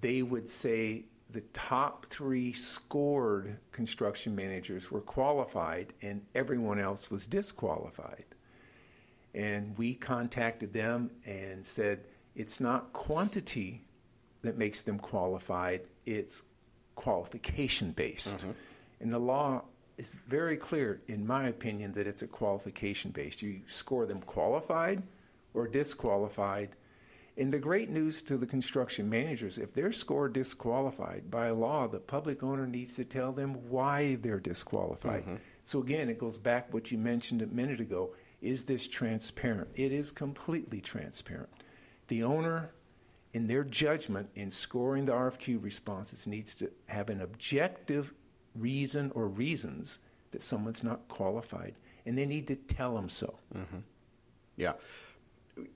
they 0.00 0.22
would 0.22 0.48
say 0.48 1.04
the 1.30 1.42
top 1.52 2.06
three 2.06 2.52
scored 2.52 3.58
construction 3.72 4.34
managers 4.34 4.90
were 4.90 5.02
qualified 5.02 5.92
and 6.00 6.22
everyone 6.34 6.78
else 6.78 7.10
was 7.10 7.26
disqualified. 7.26 8.24
And 9.38 9.78
we 9.78 9.94
contacted 9.94 10.72
them 10.72 11.12
and 11.24 11.64
said, 11.64 12.00
it's 12.34 12.58
not 12.58 12.92
quantity 12.92 13.84
that 14.42 14.58
makes 14.58 14.82
them 14.82 14.98
qualified, 14.98 15.82
it's 16.06 16.42
qualification 16.96 17.92
based. 17.92 18.38
Mm-hmm. 18.38 18.50
And 18.98 19.12
the 19.12 19.20
law 19.20 19.62
is 19.96 20.12
very 20.26 20.56
clear, 20.56 21.02
in 21.06 21.24
my 21.24 21.46
opinion, 21.46 21.92
that 21.92 22.08
it's 22.08 22.22
a 22.22 22.26
qualification 22.26 23.12
based. 23.12 23.40
You 23.40 23.60
score 23.68 24.06
them 24.06 24.22
qualified 24.22 25.04
or 25.54 25.68
disqualified. 25.68 26.70
And 27.36 27.52
the 27.52 27.60
great 27.60 27.90
news 27.90 28.22
to 28.22 28.38
the 28.38 28.46
construction 28.46 29.08
managers 29.08 29.56
if 29.56 29.72
they're 29.72 29.92
scored 29.92 30.32
disqualified, 30.32 31.30
by 31.30 31.50
law, 31.50 31.86
the 31.86 32.00
public 32.00 32.42
owner 32.42 32.66
needs 32.66 32.96
to 32.96 33.04
tell 33.04 33.30
them 33.30 33.68
why 33.68 34.16
they're 34.16 34.40
disqualified. 34.40 35.22
Mm-hmm. 35.22 35.36
So, 35.62 35.80
again, 35.80 36.08
it 36.08 36.18
goes 36.18 36.38
back 36.38 36.74
what 36.74 36.90
you 36.90 36.98
mentioned 36.98 37.40
a 37.40 37.46
minute 37.46 37.78
ago 37.78 38.10
is 38.40 38.64
this 38.64 38.88
transparent? 38.88 39.70
It 39.74 39.92
is 39.92 40.10
completely 40.12 40.80
transparent. 40.80 41.50
The 42.08 42.22
owner, 42.22 42.70
in 43.32 43.46
their 43.46 43.64
judgment 43.64 44.30
in 44.34 44.50
scoring 44.50 45.04
the 45.04 45.12
RFQ 45.12 45.62
responses, 45.62 46.26
needs 46.26 46.54
to 46.56 46.70
have 46.86 47.10
an 47.10 47.20
objective 47.20 48.14
reason 48.54 49.10
or 49.14 49.28
reasons 49.28 49.98
that 50.30 50.42
someone's 50.42 50.84
not 50.84 51.08
qualified, 51.08 51.74
and 52.06 52.16
they 52.16 52.26
need 52.26 52.46
to 52.48 52.56
tell 52.56 52.94
them 52.94 53.08
so. 53.08 53.38
Mm-hmm. 53.54 53.78
Yeah. 54.56 54.74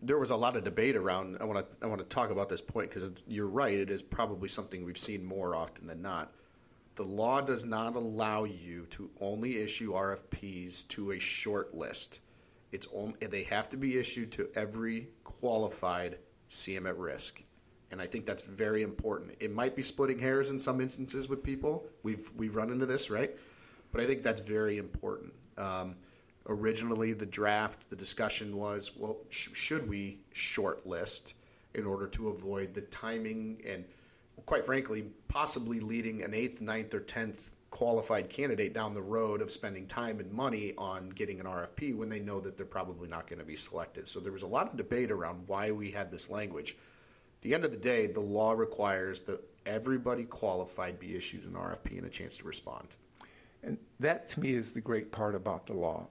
There 0.01 0.19
was 0.19 0.31
a 0.31 0.37
lot 0.37 0.57
of 0.57 0.63
debate 0.63 0.97
around. 0.97 1.39
I 1.41 1.45
want 1.45 1.59
to 1.59 1.85
I 1.85 1.89
want 1.89 2.01
to 2.01 2.07
talk 2.07 2.31
about 2.31 2.49
this 2.49 2.61
point 2.61 2.91
because 2.91 3.11
you're 3.27 3.49
right. 3.49 3.77
It 3.77 3.91
is 3.91 4.03
probably 4.03 4.49
something 4.49 4.85
we've 4.85 4.97
seen 4.99 5.25
more 5.25 5.57
often 5.57 5.89
than 5.89 6.03
not. 6.03 6.33
The 6.95 7.03
law 7.03 7.41
does 7.41 7.65
not 7.65 7.97
allow 7.97 8.45
you 8.45 8.87
to 8.91 9.11
only 9.21 9.61
issue 9.61 9.93
RFPs 9.93 10.87
to 10.89 11.13
a 11.13 11.19
short 11.19 11.75
list 11.75 12.21
it's 12.73 12.89
only 12.95 13.15
they 13.27 13.45
have 13.45 13.69
to 13.69 13.77
be 13.77 13.99
issued 13.99 14.33
to 14.33 14.49
every 14.55 15.09
qualified 15.25 16.19
CM 16.49 16.89
at 16.89 16.99
risk. 16.99 17.43
And 17.91 18.01
I 18.01 18.07
think 18.07 18.25
that's 18.25 18.43
very 18.43 18.83
important. 18.83 19.37
It 19.39 19.53
might 19.53 19.77
be 19.77 19.83
splitting 19.83 20.19
hairs 20.19 20.51
in 20.51 20.59
some 20.59 20.81
instances 20.81 21.29
with 21.29 21.43
people. 21.43 21.87
We've 22.03 22.31
we've 22.35 22.57
run 22.57 22.71
into 22.71 22.87
this, 22.87 23.11
right? 23.11 23.31
But 23.93 24.01
I 24.01 24.07
think 24.07 24.23
that's 24.23 24.41
very 24.41 24.79
important. 24.79 25.35
Um, 25.59 25.97
originally, 26.49 27.13
the 27.13 27.27
draft, 27.27 27.91
the 27.91 27.97
discussion 27.97 28.57
was, 28.57 28.97
well, 28.97 29.19
sh- 29.29 29.51
should 29.53 29.89
we 29.89 30.21
shortlist 30.35 31.35
in 31.75 31.87
order 31.87 32.07
to 32.07 32.29
avoid 32.29 32.75
the 32.75 32.81
timing 32.83 33.61
and, 33.67 33.85
quite 34.47 34.65
frankly, 34.65 35.05
possibly 35.29 35.81
leading 35.81 36.23
an 36.23 36.33
eighth, 36.33 36.63
ninth, 36.63 36.95
or 36.95 37.01
tenth 37.01 37.52
qualified 37.73 38.29
candidate 38.29 38.75
down 38.75 38.93
the 38.93 39.03
road 39.03 39.41
of 39.41 39.51
spending 39.51 39.87
time 39.87 40.21
and 40.21 40.31
money 40.31 40.75
on 40.77 41.09
getting 41.09 41.41
an 41.41 41.47
RFP 41.47 41.97
when 41.97 42.11
they 42.11 42.21
know 42.21 42.39
that 42.39 42.57
they're 42.57 42.67
probably 42.67 43.09
not 43.09 43.27
going 43.27 43.39
to 43.39 43.45
be 43.47 43.57
selected. 43.57 44.07
So 44.07 44.21
there 44.21 44.31
was 44.31 44.43
a 44.43 44.47
lot 44.47 44.69
of 44.69 44.77
debate 44.77 45.11
around 45.11 45.49
why 45.49 45.73
we 45.73 45.91
had 45.91 46.11
this 46.11 46.29
language. 46.29 46.77
At 47.37 47.43
the 47.43 47.55
end 47.55 47.65
of 47.65 47.73
the 47.73 47.79
day, 47.79 48.07
the 48.07 48.21
law 48.21 48.53
requires 48.53 49.23
that 49.23 49.43
everybody 49.65 50.25
qualified 50.25 51.01
be 51.01 51.17
issued 51.17 51.45
an 51.45 51.55
RFP 51.55 51.97
and 51.97 52.07
a 52.07 52.11
chance 52.11 52.37
to 52.39 52.45
respond. 52.45 52.89
And 53.63 53.79
that 54.01 54.29
to 54.29 54.41
me 54.41 54.53
is 54.53 54.73
the 54.73 54.83
great 54.83 55.11
part 55.11 55.35
about 55.35 55.65
the 55.65 55.73
law. 55.73 56.09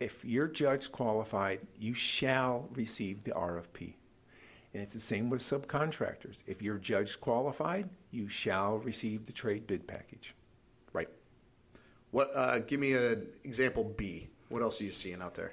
If 0.00 0.24
you're 0.24 0.48
judged 0.48 0.90
qualified, 0.90 1.60
you 1.78 1.92
shall 1.92 2.70
receive 2.72 3.24
the 3.24 3.32
RFP. 3.32 3.94
And 4.72 4.82
it's 4.82 4.94
the 4.94 5.00
same 5.00 5.28
with 5.28 5.42
subcontractors. 5.42 6.42
If 6.46 6.62
you're 6.62 6.78
judged 6.78 7.20
qualified, 7.20 7.90
you 8.10 8.26
shall 8.26 8.78
receive 8.78 9.26
the 9.26 9.32
trade 9.32 9.66
bid 9.66 9.86
package. 9.86 10.34
What? 12.10 12.30
Uh, 12.34 12.58
give 12.58 12.80
me 12.80 12.92
an 12.92 13.26
example 13.44 13.84
B. 13.84 14.28
What 14.48 14.62
else 14.62 14.80
are 14.80 14.84
you 14.84 14.90
seeing 14.90 15.20
out 15.20 15.34
there? 15.34 15.52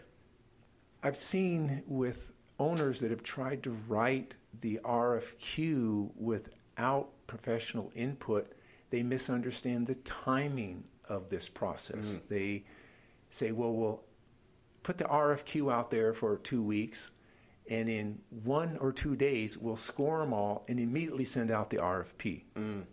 I've 1.04 1.18
seen 1.18 1.84
with 1.88 2.32
owners 2.60 3.00
that 3.00 3.10
have 3.10 3.24
tried 3.24 3.64
to 3.64 3.72
write 3.88 4.38
the 4.60 4.80
RFQ 4.84 6.12
without 6.16 7.10
professional 7.26 7.92
input, 7.96 8.52
they 8.92 9.02
misunderstand 9.02 9.88
the 9.88 9.96
timing 9.96 10.84
of 11.10 11.30
this 11.30 11.50
process. 11.50 12.16
Mm-hmm. 12.16 12.34
They 12.34 12.64
say, 13.30 13.52
well, 13.52 13.74
we'll 13.74 14.04
put 14.84 14.98
the 14.98 15.06
RFQ 15.06 15.74
out 15.74 15.90
there 15.90 16.14
for 16.14 16.38
two 16.38 16.64
weeks, 16.64 17.10
and 17.70 17.90
in 17.90 18.20
one 18.44 18.78
or 18.78 18.92
two 18.92 19.16
days, 19.16 19.58
we'll 19.58 19.78
score 19.78 20.20
them 20.20 20.34
all 20.34 20.66
and 20.68 20.80
immediately 20.80 21.26
send 21.26 21.50
out 21.50 21.70
the 21.70 21.78
RFP. 21.78 22.44
Mm. 22.56 22.84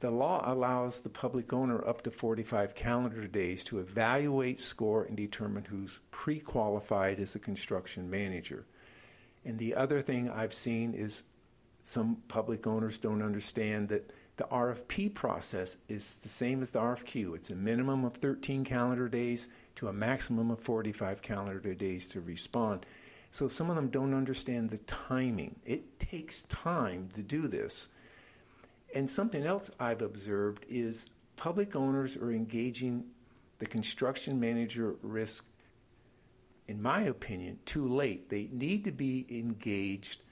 The 0.00 0.10
law 0.10 0.42
allows 0.44 1.00
the 1.00 1.08
public 1.08 1.52
owner 1.52 1.86
up 1.86 2.02
to 2.02 2.10
45 2.10 2.74
calendar 2.74 3.26
days 3.26 3.64
to 3.64 3.78
evaluate, 3.78 4.58
score, 4.58 5.04
and 5.04 5.16
determine 5.16 5.64
who's 5.64 6.00
pre 6.10 6.38
qualified 6.38 7.18
as 7.18 7.34
a 7.34 7.38
construction 7.38 8.10
manager. 8.10 8.66
And 9.44 9.58
the 9.58 9.74
other 9.74 10.02
thing 10.02 10.28
I've 10.28 10.52
seen 10.52 10.92
is 10.92 11.24
some 11.82 12.16
public 12.28 12.66
owners 12.66 12.98
don't 12.98 13.22
understand 13.22 13.88
that 13.88 14.12
the 14.36 14.44
RFP 14.44 15.14
process 15.14 15.78
is 15.88 16.16
the 16.16 16.28
same 16.28 16.60
as 16.60 16.72
the 16.72 16.80
RFQ. 16.80 17.34
It's 17.34 17.48
a 17.48 17.54
minimum 17.54 18.04
of 18.04 18.16
13 18.16 18.64
calendar 18.64 19.08
days 19.08 19.48
to 19.76 19.88
a 19.88 19.92
maximum 19.92 20.50
of 20.50 20.60
45 20.60 21.22
calendar 21.22 21.74
days 21.74 22.08
to 22.08 22.20
respond. 22.20 22.84
So 23.30 23.48
some 23.48 23.70
of 23.70 23.76
them 23.76 23.88
don't 23.88 24.12
understand 24.12 24.70
the 24.70 24.78
timing. 24.78 25.56
It 25.64 25.98
takes 25.98 26.42
time 26.42 27.08
to 27.14 27.22
do 27.22 27.48
this. 27.48 27.88
And 28.96 29.10
something 29.10 29.44
else 29.44 29.70
I've 29.78 30.00
observed 30.00 30.64
is 30.70 31.06
public 31.36 31.76
owners 31.76 32.16
are 32.16 32.32
engaging 32.32 33.04
the 33.58 33.66
construction 33.66 34.40
manager 34.40 34.96
risk, 35.02 35.44
in 36.66 36.80
my 36.80 37.02
opinion, 37.02 37.58
too 37.66 37.86
late. 37.86 38.30
They 38.30 38.48
need 38.50 38.84
to 38.84 38.92
be 38.92 39.26
engaged 39.28 40.22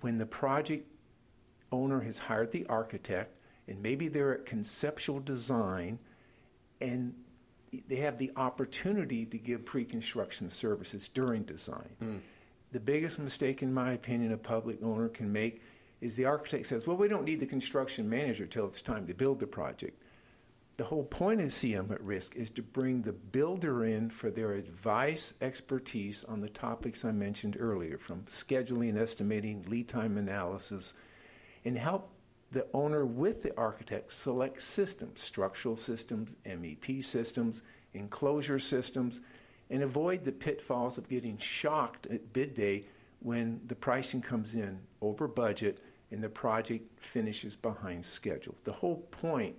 when 0.00 0.18
the 0.18 0.26
project 0.26 0.88
owner 1.70 2.00
has 2.00 2.18
hired 2.18 2.50
the 2.50 2.66
architect 2.66 3.36
and 3.68 3.80
maybe 3.80 4.08
they're 4.08 4.34
at 4.34 4.44
conceptual 4.44 5.20
design 5.20 6.00
and 6.80 7.14
they 7.86 7.96
have 7.96 8.16
the 8.16 8.32
opportunity 8.34 9.24
to 9.24 9.38
give 9.38 9.64
pre 9.64 9.84
construction 9.84 10.50
services 10.50 11.08
during 11.08 11.44
design. 11.44 11.94
Mm. 12.02 12.20
The 12.72 12.80
biggest 12.80 13.20
mistake, 13.20 13.62
in 13.62 13.72
my 13.72 13.92
opinion, 13.92 14.32
a 14.32 14.36
public 14.36 14.82
owner 14.82 15.08
can 15.08 15.32
make 15.32 15.62
is 16.00 16.16
the 16.16 16.24
architect 16.24 16.66
says, 16.66 16.86
well, 16.86 16.96
we 16.96 17.08
don't 17.08 17.24
need 17.24 17.40
the 17.40 17.46
construction 17.46 18.08
manager 18.08 18.46
till 18.46 18.66
it's 18.66 18.82
time 18.82 19.06
to 19.06 19.14
build 19.14 19.40
the 19.40 19.46
project. 19.46 20.02
The 20.76 20.84
whole 20.84 21.04
point 21.04 21.42
of 21.42 21.48
CM 21.48 21.90
at 21.90 22.00
risk 22.02 22.36
is 22.36 22.48
to 22.52 22.62
bring 22.62 23.02
the 23.02 23.12
builder 23.12 23.84
in 23.84 24.08
for 24.08 24.30
their 24.30 24.52
advice, 24.52 25.34
expertise 25.42 26.24
on 26.24 26.40
the 26.40 26.48
topics 26.48 27.04
I 27.04 27.12
mentioned 27.12 27.58
earlier, 27.60 27.98
from 27.98 28.22
scheduling, 28.22 28.96
estimating, 28.96 29.62
lead 29.68 29.88
time 29.88 30.16
analysis, 30.16 30.94
and 31.66 31.76
help 31.76 32.10
the 32.50 32.66
owner 32.72 33.04
with 33.04 33.42
the 33.42 33.54
architect 33.58 34.10
select 34.10 34.62
systems, 34.62 35.20
structural 35.20 35.76
systems, 35.76 36.36
MEP 36.46 37.04
systems, 37.04 37.62
enclosure 37.92 38.58
systems, 38.58 39.20
and 39.68 39.82
avoid 39.82 40.24
the 40.24 40.32
pitfalls 40.32 40.96
of 40.96 41.10
getting 41.10 41.36
shocked 41.36 42.06
at 42.06 42.32
bid 42.32 42.54
day 42.54 42.86
when 43.20 43.60
the 43.66 43.74
pricing 43.74 44.22
comes 44.22 44.54
in 44.54 44.80
over 45.02 45.28
budget 45.28 45.82
and 46.10 46.22
the 46.22 46.28
project 46.28 47.00
finishes 47.00 47.56
behind 47.56 48.04
schedule. 48.04 48.56
The 48.64 48.72
whole 48.72 48.98
point 49.10 49.56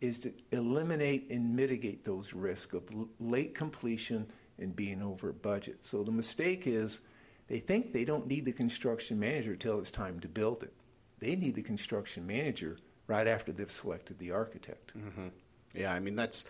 is 0.00 0.20
to 0.20 0.32
eliminate 0.52 1.30
and 1.30 1.54
mitigate 1.54 2.04
those 2.04 2.34
risks 2.34 2.74
of 2.74 2.84
late 3.18 3.54
completion 3.54 4.26
and 4.58 4.74
being 4.74 5.02
over 5.02 5.32
budget. 5.32 5.84
So 5.84 6.02
the 6.02 6.12
mistake 6.12 6.66
is 6.66 7.00
they 7.48 7.58
think 7.58 7.92
they 7.92 8.04
don't 8.04 8.26
need 8.26 8.44
the 8.44 8.52
construction 8.52 9.18
manager 9.18 9.52
until 9.52 9.78
it's 9.78 9.90
time 9.90 10.20
to 10.20 10.28
build 10.28 10.62
it. 10.62 10.72
They 11.18 11.36
need 11.36 11.54
the 11.54 11.62
construction 11.62 12.26
manager 12.26 12.78
right 13.06 13.26
after 13.26 13.52
they've 13.52 13.70
selected 13.70 14.18
the 14.18 14.32
architect. 14.32 14.96
Mm-hmm. 14.96 15.28
Yeah, 15.74 15.92
I 15.92 16.00
mean 16.00 16.14
that's 16.14 16.46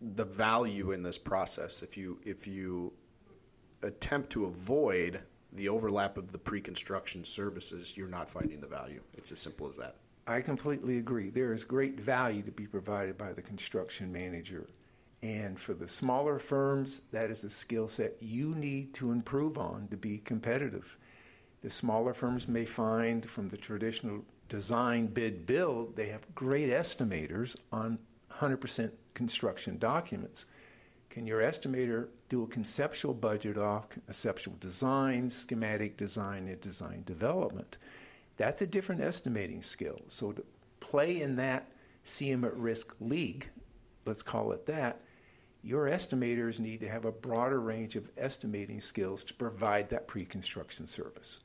the 0.00 0.24
value 0.24 0.92
in 0.92 1.02
this 1.02 1.18
process. 1.18 1.82
If 1.82 1.96
you 1.96 2.18
if 2.24 2.46
you 2.46 2.92
attempt 3.82 4.30
to 4.30 4.46
avoid 4.46 5.22
the 5.52 5.68
overlap 5.68 6.16
of 6.16 6.32
the 6.32 6.38
pre-construction 6.38 7.24
services, 7.24 7.96
you're 7.96 8.08
not 8.08 8.28
finding 8.28 8.60
the 8.60 8.66
value. 8.66 9.02
It's 9.14 9.32
as 9.32 9.38
simple 9.38 9.68
as 9.68 9.76
that. 9.76 9.96
I 10.26 10.40
completely 10.40 10.98
agree. 10.98 11.30
There 11.30 11.52
is 11.52 11.64
great 11.64 11.98
value 11.98 12.42
to 12.42 12.52
be 12.52 12.66
provided 12.66 13.18
by 13.18 13.32
the 13.32 13.42
construction 13.42 14.12
manager. 14.12 14.68
And 15.22 15.58
for 15.58 15.74
the 15.74 15.88
smaller 15.88 16.38
firms, 16.38 17.02
that 17.10 17.30
is 17.30 17.44
a 17.44 17.50
skill 17.50 17.88
set 17.88 18.16
you 18.20 18.54
need 18.54 18.94
to 18.94 19.12
improve 19.12 19.58
on 19.58 19.88
to 19.90 19.96
be 19.96 20.18
competitive. 20.18 20.96
The 21.62 21.70
smaller 21.70 22.14
firms 22.14 22.48
may 22.48 22.64
find 22.64 23.28
from 23.28 23.48
the 23.48 23.56
traditional 23.56 24.24
design, 24.48 25.08
bid, 25.08 25.46
build, 25.46 25.96
they 25.96 26.08
have 26.08 26.34
great 26.34 26.70
estimators 26.70 27.56
on 27.70 27.98
100% 28.30 28.92
construction 29.14 29.78
documents. 29.78 30.46
Can 31.10 31.26
your 31.26 31.40
estimator 31.40 32.06
do 32.28 32.44
a 32.44 32.46
conceptual 32.46 33.14
budget 33.14 33.58
off 33.58 33.88
conceptual 33.88 34.54
design, 34.60 35.28
schematic 35.28 35.96
design, 35.96 36.46
and 36.46 36.60
design 36.60 37.02
development? 37.04 37.78
That's 38.36 38.62
a 38.62 38.66
different 38.66 39.00
estimating 39.00 39.62
skill. 39.62 40.00
So 40.06 40.30
to 40.30 40.44
play 40.78 41.20
in 41.20 41.34
that 41.36 41.68
CM 42.04 42.44
at 42.46 42.56
risk 42.56 42.94
league, 43.00 43.50
let's 44.06 44.22
call 44.22 44.52
it 44.52 44.66
that, 44.66 45.00
your 45.62 45.86
estimators 45.86 46.60
need 46.60 46.80
to 46.80 46.88
have 46.88 47.04
a 47.04 47.12
broader 47.12 47.60
range 47.60 47.96
of 47.96 48.08
estimating 48.16 48.80
skills 48.80 49.24
to 49.24 49.34
provide 49.34 49.90
that 49.90 50.06
pre 50.06 50.24
construction 50.24 50.86
service. 50.86 51.40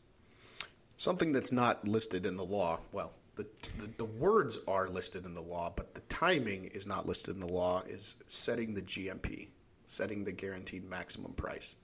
Something 0.97 1.33
that's 1.33 1.51
not 1.51 1.87
listed 1.87 2.27
in 2.27 2.37
the 2.37 2.45
law, 2.45 2.79
well, 2.91 3.13
the, 3.35 3.45
the, 3.81 3.87
the, 3.97 4.05
words 4.05 4.59
are 4.65 4.87
listed 4.87 5.25
in 5.25 5.33
the 5.33 5.41
law, 5.41 5.73
but 5.75 5.93
the 5.93 6.01
timing 6.01 6.65
is 6.65 6.87
not 6.87 7.05
listed 7.05 7.33
in 7.33 7.41
the 7.41 7.47
law, 7.47 7.83
is 7.85 8.15
setting 8.27 8.73
the 8.73 8.81
GMP, 8.81 9.49
setting 9.85 10.23
the 10.23 10.31
guaranteed 10.31 10.89
maximum 10.89 11.33
price. 11.33 11.75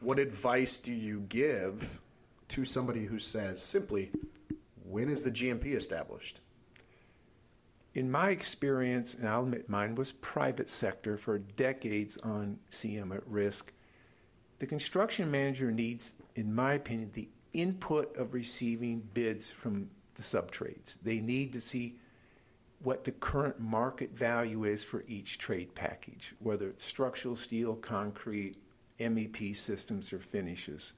What 0.00 0.18
advice 0.18 0.78
do 0.78 0.92
you 0.92 1.20
give 1.28 2.00
to 2.48 2.64
somebody 2.64 3.04
who 3.04 3.18
says 3.18 3.62
simply, 3.62 4.10
when 4.84 5.08
is 5.08 5.22
the 5.22 5.30
GMP 5.30 5.74
established? 5.74 6.40
In 7.94 8.10
my 8.10 8.30
experience, 8.30 9.14
and 9.14 9.28
I'll 9.28 9.42
admit 9.42 9.68
mine 9.68 9.94
was 9.94 10.12
private 10.12 10.68
sector 10.68 11.16
for 11.16 11.38
decades 11.38 12.16
on 12.18 12.58
CM 12.70 13.14
at 13.14 13.26
risk, 13.26 13.72
the 14.58 14.66
construction 14.66 15.30
manager 15.30 15.70
needs, 15.70 16.16
in 16.34 16.54
my 16.54 16.74
opinion, 16.74 17.10
the 17.12 17.28
input 17.52 18.16
of 18.16 18.34
receiving 18.34 19.08
bids 19.14 19.50
from 19.50 19.90
the 20.14 20.22
subtrades. 20.22 20.98
They 21.02 21.20
need 21.20 21.52
to 21.54 21.60
see 21.60 21.96
what 22.82 23.04
the 23.04 23.12
current 23.12 23.58
market 23.58 24.10
value 24.16 24.64
is 24.64 24.84
for 24.84 25.04
each 25.08 25.38
trade 25.38 25.74
package, 25.74 26.34
whether 26.38 26.68
it's 26.68 26.84
structural 26.84 27.34
steel, 27.34 27.74
concrete, 27.74 28.56
MEP 29.00 29.54
systems, 29.56 30.12
or 30.12 30.18
finishes. 30.18 30.94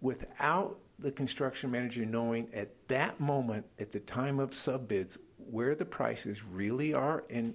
Without 0.00 0.78
the 0.98 1.12
construction 1.12 1.70
manager 1.70 2.04
knowing 2.04 2.48
at 2.52 2.70
that 2.88 3.20
moment, 3.20 3.66
at 3.78 3.92
the 3.92 4.00
time 4.00 4.38
of 4.38 4.50
subbids, 4.50 5.16
where 5.50 5.74
the 5.74 5.84
prices 5.84 6.44
really 6.44 6.92
are, 6.92 7.24
and 7.30 7.54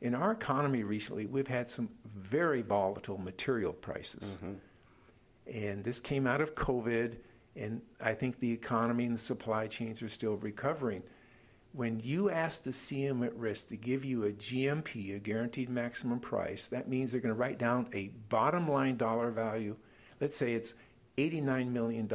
in 0.00 0.14
our 0.14 0.32
economy 0.32 0.84
recently, 0.84 1.26
we've 1.26 1.48
had 1.48 1.68
some 1.68 1.88
very 2.14 2.62
volatile 2.62 3.18
material 3.18 3.72
prices. 3.72 4.38
Mm-hmm. 4.42 4.54
And 5.52 5.84
this 5.84 6.00
came 6.00 6.26
out 6.26 6.40
of 6.40 6.54
COVID 6.54 7.16
and 7.56 7.80
I 8.02 8.12
think 8.12 8.38
the 8.38 8.52
economy 8.52 9.06
and 9.06 9.14
the 9.14 9.18
supply 9.18 9.66
chains 9.66 10.02
are 10.02 10.08
still 10.08 10.36
recovering. 10.36 11.02
When 11.76 12.00
you 12.00 12.30
ask 12.30 12.62
the 12.62 12.70
CM 12.70 13.24
at 13.24 13.36
risk 13.36 13.68
to 13.68 13.76
give 13.76 14.02
you 14.02 14.24
a 14.24 14.32
GMP, 14.32 15.14
a 15.14 15.18
guaranteed 15.18 15.68
maximum 15.68 16.20
price, 16.20 16.68
that 16.68 16.88
means 16.88 17.12
they're 17.12 17.20
going 17.20 17.34
to 17.34 17.38
write 17.38 17.58
down 17.58 17.88
a 17.92 18.08
bottom 18.30 18.66
line 18.66 18.96
dollar 18.96 19.30
value. 19.30 19.76
Let's 20.18 20.34
say 20.34 20.54
it's 20.54 20.74
$89 21.18 21.68
million. 21.68 22.10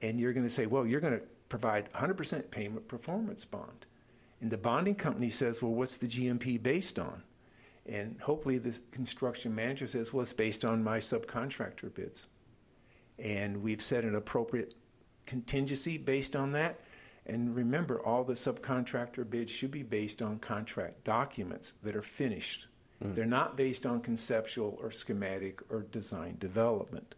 And 0.00 0.18
you're 0.18 0.32
going 0.32 0.46
to 0.46 0.50
say, 0.50 0.64
well, 0.64 0.86
you're 0.86 1.00
going 1.00 1.18
to 1.18 1.26
provide 1.50 1.92
100% 1.92 2.50
payment 2.50 2.88
performance 2.88 3.44
bond. 3.44 3.84
And 4.40 4.50
the 4.50 4.58
bonding 4.58 4.94
company 4.94 5.28
says, 5.28 5.62
well, 5.62 5.72
what's 5.72 5.98
the 5.98 6.08
GMP 6.08 6.62
based 6.62 6.98
on? 6.98 7.22
And 7.84 8.18
hopefully 8.20 8.56
the 8.56 8.80
construction 8.90 9.54
manager 9.54 9.86
says, 9.86 10.14
well, 10.14 10.22
it's 10.22 10.32
based 10.32 10.64
on 10.64 10.82
my 10.82 10.98
subcontractor 10.98 11.94
bids 11.94 12.26
and 13.18 13.62
we've 13.62 13.82
set 13.82 14.04
an 14.04 14.14
appropriate 14.14 14.74
contingency 15.24 15.98
based 15.98 16.36
on 16.36 16.52
that. 16.52 16.80
And 17.26 17.54
remember, 17.54 18.00
all 18.00 18.24
the 18.24 18.34
subcontractor 18.34 19.28
bids 19.28 19.50
should 19.50 19.72
be 19.72 19.82
based 19.82 20.22
on 20.22 20.38
contract 20.38 21.04
documents 21.04 21.74
that 21.82 21.96
are 21.96 22.02
finished. 22.02 22.68
Mm. 23.02 23.14
They're 23.14 23.26
not 23.26 23.56
based 23.56 23.84
on 23.84 24.00
conceptual 24.00 24.78
or 24.80 24.90
schematic 24.90 25.60
or 25.70 25.82
design 25.82 26.36
development. 26.38 27.14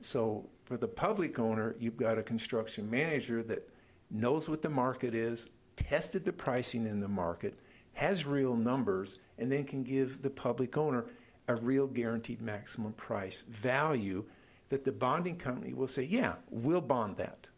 So, 0.00 0.48
for 0.64 0.76
the 0.76 0.88
public 0.88 1.38
owner, 1.38 1.74
you've 1.78 1.96
got 1.96 2.18
a 2.18 2.22
construction 2.22 2.88
manager 2.88 3.42
that 3.44 3.68
knows 4.10 4.48
what 4.48 4.62
the 4.62 4.70
market 4.70 5.14
is, 5.14 5.48
tested 5.76 6.24
the 6.24 6.32
pricing 6.32 6.86
in 6.86 7.00
the 7.00 7.08
market, 7.08 7.58
has 7.94 8.24
real 8.24 8.56
numbers, 8.56 9.18
and 9.38 9.50
then 9.50 9.64
can 9.64 9.82
give 9.82 10.22
the 10.22 10.30
public 10.30 10.76
owner 10.76 11.06
a 11.48 11.56
real 11.56 11.86
guaranteed 11.86 12.40
maximum 12.40 12.92
price 12.92 13.42
value 13.48 14.24
that 14.68 14.84
the 14.84 14.92
bonding 14.92 15.36
company 15.36 15.74
will 15.74 15.88
say, 15.88 16.02
yeah, 16.02 16.34
we'll 16.50 16.80
bond 16.80 17.16
that. 17.16 17.48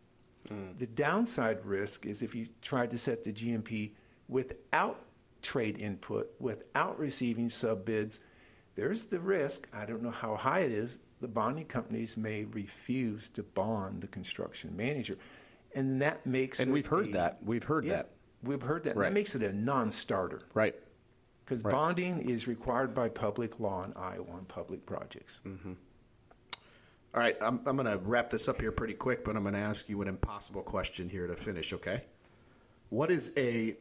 Mm. 0.48 0.78
The 0.78 0.86
downside 0.86 1.64
risk 1.64 2.06
is 2.06 2.22
if 2.22 2.34
you 2.34 2.46
tried 2.60 2.90
to 2.90 2.98
set 2.98 3.24
the 3.24 3.32
GMP 3.32 3.92
without 4.28 5.00
trade 5.42 5.78
input, 5.78 6.30
without 6.38 6.98
receiving 6.98 7.48
sub 7.48 7.84
bids, 7.84 8.20
there's 8.74 9.06
the 9.06 9.20
risk. 9.20 9.68
I 9.72 9.86
don't 9.86 10.02
know 10.02 10.10
how 10.10 10.36
high 10.36 10.60
it 10.60 10.72
is. 10.72 10.98
The 11.20 11.28
bonding 11.28 11.66
companies 11.66 12.16
may 12.16 12.44
refuse 12.44 13.28
to 13.30 13.42
bond 13.42 14.00
the 14.00 14.08
construction 14.08 14.76
manager. 14.76 15.16
And 15.74 16.02
that 16.02 16.26
makes 16.26 16.60
And 16.60 16.72
we've 16.72 16.86
heard 16.86 17.08
a, 17.08 17.12
that. 17.12 17.38
We've 17.44 17.62
heard 17.62 17.84
yeah, 17.84 17.94
that. 17.94 18.10
We've 18.42 18.62
heard 18.62 18.84
that. 18.84 18.96
Right. 18.96 19.08
That 19.08 19.14
makes 19.14 19.34
it 19.34 19.42
a 19.42 19.52
non 19.52 19.90
starter. 19.90 20.42
Right. 20.54 20.74
Because 21.44 21.62
right. 21.64 21.72
bonding 21.72 22.28
is 22.28 22.46
required 22.48 22.94
by 22.94 23.08
public 23.08 23.60
law 23.60 23.84
in 23.84 23.92
Iowa 23.94 24.30
on 24.32 24.44
public 24.46 24.86
projects. 24.86 25.40
Mm-hmm. 25.46 25.72
All 27.14 27.20
right, 27.20 27.36
I'm, 27.40 27.60
I'm 27.64 27.76
going 27.76 27.86
to 27.86 28.04
wrap 28.04 28.28
this 28.28 28.48
up 28.48 28.60
here 28.60 28.72
pretty 28.72 28.94
quick, 28.94 29.24
but 29.24 29.36
I'm 29.36 29.42
going 29.42 29.54
to 29.54 29.60
ask 29.60 29.88
you 29.88 30.02
an 30.02 30.08
impossible 30.08 30.62
question 30.62 31.08
here 31.08 31.28
to 31.28 31.36
finish, 31.36 31.72
okay? 31.72 32.02
What 32.88 33.12
is 33.12 33.30
a 33.36 33.76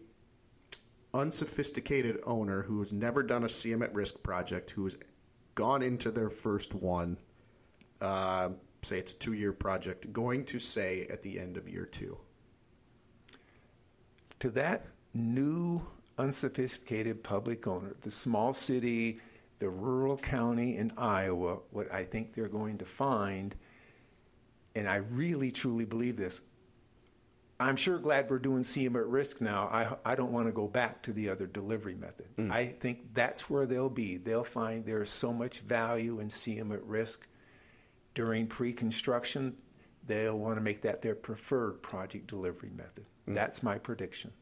unsophisticated 1.15 2.21
owner 2.27 2.61
who 2.61 2.79
has 2.81 2.93
never 2.93 3.23
done 3.23 3.43
a 3.43 3.47
CM 3.47 3.83
at 3.83 3.93
risk 3.95 4.21
project, 4.21 4.69
who 4.69 4.83
has 4.83 4.97
gone 5.55 5.81
into 5.81 6.11
their 6.11 6.29
first 6.29 6.75
one, 6.75 7.17
uh, 8.01 8.49
say 8.83 8.99
it's 8.99 9.13
a 9.13 9.17
two 9.17 9.33
year 9.33 9.51
project, 9.51 10.13
going 10.13 10.45
to 10.45 10.59
say 10.59 11.07
at 11.09 11.23
the 11.23 11.39
end 11.39 11.57
of 11.57 11.67
year 11.67 11.85
two? 11.85 12.15
To 14.39 14.51
that 14.51 14.85
new 15.15 15.81
unsophisticated 16.19 17.23
public 17.23 17.65
owner, 17.65 17.95
the 18.01 18.11
small 18.11 18.53
city 18.53 19.21
the 19.63 19.69
rural 19.69 20.17
county 20.17 20.76
in 20.76 20.91
Iowa, 20.97 21.60
what 21.71 21.89
I 21.89 22.04
think 22.04 22.34
they're 22.34 22.49
going 22.49 22.80
to 22.80 22.86
find, 22.86 23.56
and 24.76 24.89
I 24.89 24.97
really 24.97 25.52
truly 25.52 25.86
believe 25.86 26.17
this. 26.17 26.41
I'm 27.62 27.78
sure 27.78 27.97
glad 27.97 28.30
we're 28.30 28.39
doing 28.39 28.63
CM 28.63 28.97
at 28.97 29.06
risk 29.06 29.39
now. 29.39 29.69
I, 29.71 30.12
I 30.12 30.15
don't 30.15 30.34
want 30.34 30.47
to 30.47 30.52
go 30.52 30.67
back 30.67 31.02
to 31.04 31.13
the 31.13 31.30
other 31.30 31.47
delivery 31.47 31.95
method. 31.95 32.26
Mm. 32.36 32.52
I 32.52 32.65
think 32.65 33.13
that's 33.13 33.49
where 33.49 33.65
they'll 33.65 33.89
be. 33.89 34.17
They'll 34.17 34.43
find 34.43 34.86
there's 34.86 35.10
so 35.10 35.32
much 35.32 35.62
value 35.62 36.19
in 36.19 36.28
CM 36.28 36.73
at 36.73 36.84
risk 36.84 37.26
during 38.15 38.47
pre 38.47 38.73
construction. 38.73 39.56
They'll 40.06 40.38
want 40.38 40.58
to 40.58 40.62
make 40.62 40.82
that 40.82 41.02
their 41.02 41.15
preferred 41.15 41.82
project 41.82 42.28
delivery 42.28 42.71
method. 42.76 43.06
Mm. 43.30 43.36
That's 43.36 43.63
my 43.63 43.78
prediction. 43.78 44.34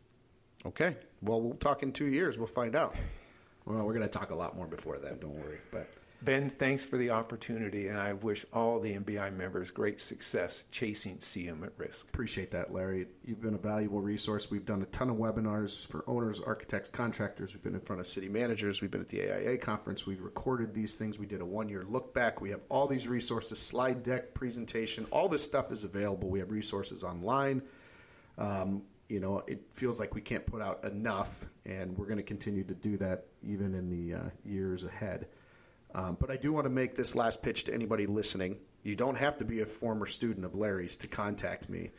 Okay. 0.66 0.98
Well, 1.22 1.42
we'll 1.42 1.58
talk 1.58 1.84
in 1.84 1.92
two 1.92 2.08
years. 2.08 2.40
We'll 2.40 2.48
find 2.48 2.76
out. 2.76 2.96
Well, 3.66 3.86
we're 3.86 3.94
going 3.94 4.08
to 4.08 4.10
talk 4.10 4.32
a 4.32 4.36
lot 4.36 4.56
more 4.56 4.68
before 4.68 4.98
then. 4.98 5.20
Don't 5.20 5.36
worry. 5.36 5.60
But 5.72 5.88
Ben, 6.24 6.50
thanks 6.50 6.86
for 6.86 6.98
the 6.98 7.10
opportunity, 7.10 7.88
and 7.88 7.98
I 7.98 8.14
wish 8.14 8.46
all 8.54 8.80
the 8.80 8.94
MBI 8.94 9.36
members 9.36 9.72
great 9.72 10.00
success 10.00 10.66
chasing 10.70 11.18
CM 11.18 11.66
at 11.66 11.72
risk. 11.78 12.08
Appreciate 12.10 12.52
that, 12.52 12.72
Larry. 12.72 13.08
You've 13.26 13.42
been 13.42 13.56
a 13.56 13.58
valuable 13.58 14.02
resource. 14.02 14.52
We've 14.52 14.66
done 14.66 14.84
a 14.84 14.86
ton 14.86 15.10
of 15.10 15.16
webinars 15.16 15.88
for 15.88 16.04
owners, 16.06 16.40
architects, 16.40 16.90
contractors. 16.90 17.56
We've 17.56 17.64
been 17.64 17.74
in 17.74 17.82
front 17.82 18.02
of 18.02 18.06
city 18.06 18.30
managers. 18.30 18.84
We've 18.84 18.92
been 18.92 19.02
at 19.02 19.10
the 19.10 19.24
AIA 19.24 19.58
conference. 19.58 20.06
We've 20.06 20.22
recorded 20.22 20.76
these 20.76 20.94
things. 20.94 21.18
We 21.18 21.26
did 21.26 21.42
a 21.42 21.46
one 21.46 21.70
year 21.70 21.84
look 21.90 22.14
back. 22.14 22.40
We 22.40 22.52
have 22.52 22.62
all 22.70 22.86
these 22.86 23.08
resources, 23.08 23.58
slide 23.58 24.04
deck, 24.04 24.36
presentation. 24.36 25.08
All 25.10 25.28
this 25.28 25.44
stuff 25.44 25.72
is 25.72 25.86
available. 25.86 26.30
We 26.30 26.38
have 26.38 26.52
resources 26.52 27.04
online. 27.04 27.64
Um, 28.38 28.84
you 29.12 29.20
know, 29.20 29.44
it 29.46 29.62
feels 29.74 30.00
like 30.00 30.16
we 30.16 30.22
can't 30.22 30.46
put 30.46 30.62
out 30.62 30.86
enough, 30.86 31.46
and 31.66 31.98
we're 31.98 32.06
going 32.06 32.16
to 32.18 32.24
continue 32.24 32.64
to 32.64 32.74
do 32.74 32.96
that 32.96 33.26
even 33.44 33.76
in 33.76 33.90
the 33.90 34.18
uh, 34.18 34.30
years 34.46 34.86
ahead. 34.86 35.28
Um, 35.94 36.16
but 36.18 36.32
I 36.32 36.38
do 36.38 36.54
want 36.54 36.64
to 36.64 36.70
make 36.70 36.96
this 36.96 37.14
last 37.14 37.44
pitch 37.44 37.66
to 37.66 37.74
anybody 37.74 38.06
listening. 38.06 38.56
You 38.84 38.96
don't 38.96 39.18
have 39.18 39.36
to 39.38 39.46
be 39.46 39.60
a 39.60 39.66
former 39.66 40.06
student 40.06 40.46
of 40.46 40.56
Larry's 40.56 40.96
to 40.96 41.10
contact 41.10 41.68
me 41.68 41.90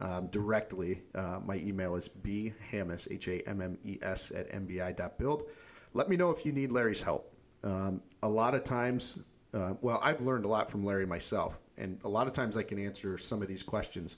um, 0.00 0.26
directly. 0.26 1.02
Uh, 1.14 1.38
my 1.46 1.58
email 1.58 1.94
is 1.94 2.08
bhammes, 2.08 3.06
H 3.08 3.28
A 3.28 3.48
M 3.48 3.62
M 3.62 3.78
E 3.84 3.98
S, 4.02 4.32
at 4.32 4.50
mbi.build. 4.50 5.44
Let 5.92 6.08
me 6.08 6.16
know 6.16 6.30
if 6.30 6.44
you 6.44 6.50
need 6.50 6.72
Larry's 6.72 7.02
help. 7.02 7.32
Um, 7.62 8.02
a 8.24 8.28
lot 8.28 8.56
of 8.56 8.64
times, 8.64 9.20
uh, 9.54 9.74
well, 9.80 10.00
I've 10.02 10.22
learned 10.22 10.44
a 10.44 10.48
lot 10.48 10.72
from 10.72 10.84
Larry 10.84 11.06
myself, 11.06 11.60
and 11.76 12.00
a 12.02 12.08
lot 12.08 12.26
of 12.26 12.32
times 12.32 12.56
I 12.56 12.64
can 12.64 12.84
answer 12.84 13.16
some 13.16 13.42
of 13.42 13.48
these 13.48 13.62
questions. 13.62 14.16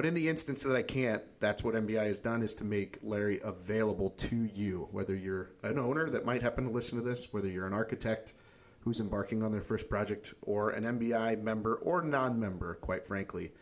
But 0.00 0.06
in 0.06 0.14
the 0.14 0.30
instance 0.30 0.62
that 0.62 0.74
I 0.74 0.80
can't, 0.80 1.22
that's 1.40 1.62
what 1.62 1.74
MBI 1.74 2.06
has 2.06 2.20
done 2.20 2.42
is 2.42 2.54
to 2.54 2.64
make 2.64 2.96
Larry 3.02 3.38
available 3.44 4.08
to 4.08 4.48
you, 4.54 4.88
whether 4.92 5.14
you're 5.14 5.50
an 5.62 5.78
owner 5.78 6.08
that 6.08 6.24
might 6.24 6.40
happen 6.40 6.64
to 6.64 6.70
listen 6.70 6.96
to 6.96 7.04
this, 7.04 7.34
whether 7.34 7.50
you're 7.50 7.66
an 7.66 7.74
architect 7.74 8.32
who's 8.80 8.98
embarking 8.98 9.42
on 9.42 9.52
their 9.52 9.60
first 9.60 9.90
project, 9.90 10.32
or 10.40 10.70
an 10.70 10.84
MBI 10.84 11.42
member 11.42 11.74
or 11.74 12.00
non-member, 12.00 12.76
quite 12.76 13.06
frankly. 13.06 13.52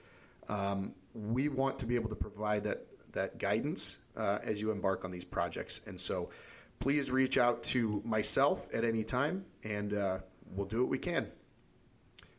Um, 0.48 0.94
we 1.12 1.48
want 1.48 1.80
to 1.80 1.86
be 1.86 1.96
able 1.96 2.10
to 2.10 2.14
provide 2.14 2.62
that 2.62 2.86
that 3.10 3.38
guidance 3.38 3.98
uh, 4.16 4.38
as 4.44 4.60
you 4.60 4.70
embark 4.70 5.04
on 5.04 5.10
these 5.10 5.24
projects, 5.24 5.80
and 5.88 6.00
so 6.00 6.30
please 6.78 7.10
reach 7.10 7.36
out 7.36 7.64
to 7.64 8.00
myself 8.04 8.68
at 8.72 8.84
any 8.84 9.02
time, 9.02 9.44
and 9.64 9.92
uh, 9.92 10.18
we'll 10.54 10.66
do 10.68 10.82
what 10.82 10.88
we 10.88 10.98
can. 10.98 11.26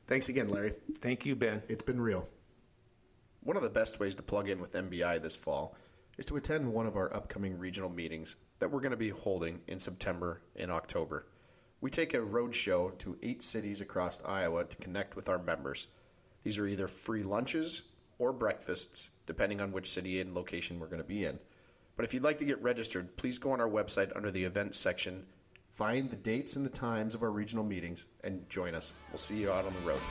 Thanks 0.07 0.29
again, 0.29 0.47
Larry. 0.47 0.75
Thank 1.01 1.25
you, 1.25 1.35
Ben. 1.35 1.63
It's 1.67 1.83
been 1.83 1.99
real. 1.99 2.29
One 3.49 3.57
of 3.57 3.63
the 3.63 3.69
best 3.71 3.99
ways 3.99 4.13
to 4.13 4.21
plug 4.21 4.47
in 4.47 4.61
with 4.61 4.73
MBI 4.73 5.23
this 5.23 5.35
fall 5.35 5.75
is 6.19 6.25
to 6.25 6.35
attend 6.35 6.71
one 6.71 6.85
of 6.85 6.95
our 6.95 7.11
upcoming 7.11 7.57
regional 7.57 7.89
meetings 7.89 8.35
that 8.59 8.69
we're 8.69 8.79
going 8.79 8.91
to 8.91 8.95
be 8.95 9.09
holding 9.09 9.61
in 9.65 9.79
September 9.79 10.43
and 10.55 10.69
October. 10.69 11.25
We 11.81 11.89
take 11.89 12.13
a 12.13 12.21
road 12.21 12.53
show 12.53 12.91
to 12.99 13.17
eight 13.23 13.41
cities 13.41 13.81
across 13.81 14.23
Iowa 14.23 14.65
to 14.65 14.77
connect 14.77 15.15
with 15.15 15.29
our 15.29 15.39
members. 15.39 15.87
These 16.43 16.59
are 16.59 16.67
either 16.67 16.87
free 16.87 17.23
lunches 17.23 17.81
or 18.19 18.33
breakfasts, 18.33 19.09
depending 19.25 19.61
on 19.61 19.71
which 19.71 19.89
city 19.89 20.21
and 20.21 20.35
location 20.35 20.79
we're 20.79 20.85
going 20.85 21.01
to 21.01 21.03
be 21.03 21.25
in. 21.25 21.39
But 21.95 22.05
if 22.05 22.13
you'd 22.13 22.21
like 22.21 22.37
to 22.37 22.45
get 22.45 22.61
registered, 22.61 23.17
please 23.17 23.39
go 23.39 23.49
on 23.49 23.61
our 23.61 23.67
website 23.67 24.15
under 24.15 24.29
the 24.29 24.43
events 24.43 24.77
section, 24.77 25.25
find 25.69 26.11
the 26.11 26.17
dates 26.17 26.55
and 26.55 26.63
the 26.63 26.69
times 26.69 27.15
of 27.15 27.23
our 27.23 27.31
regional 27.31 27.65
meetings, 27.65 28.05
and 28.23 28.47
join 28.47 28.75
us. 28.75 28.93
We'll 29.09 29.17
see 29.17 29.37
you 29.37 29.51
out 29.51 29.65
on 29.65 29.73
the 29.73 29.79
road. 29.79 30.01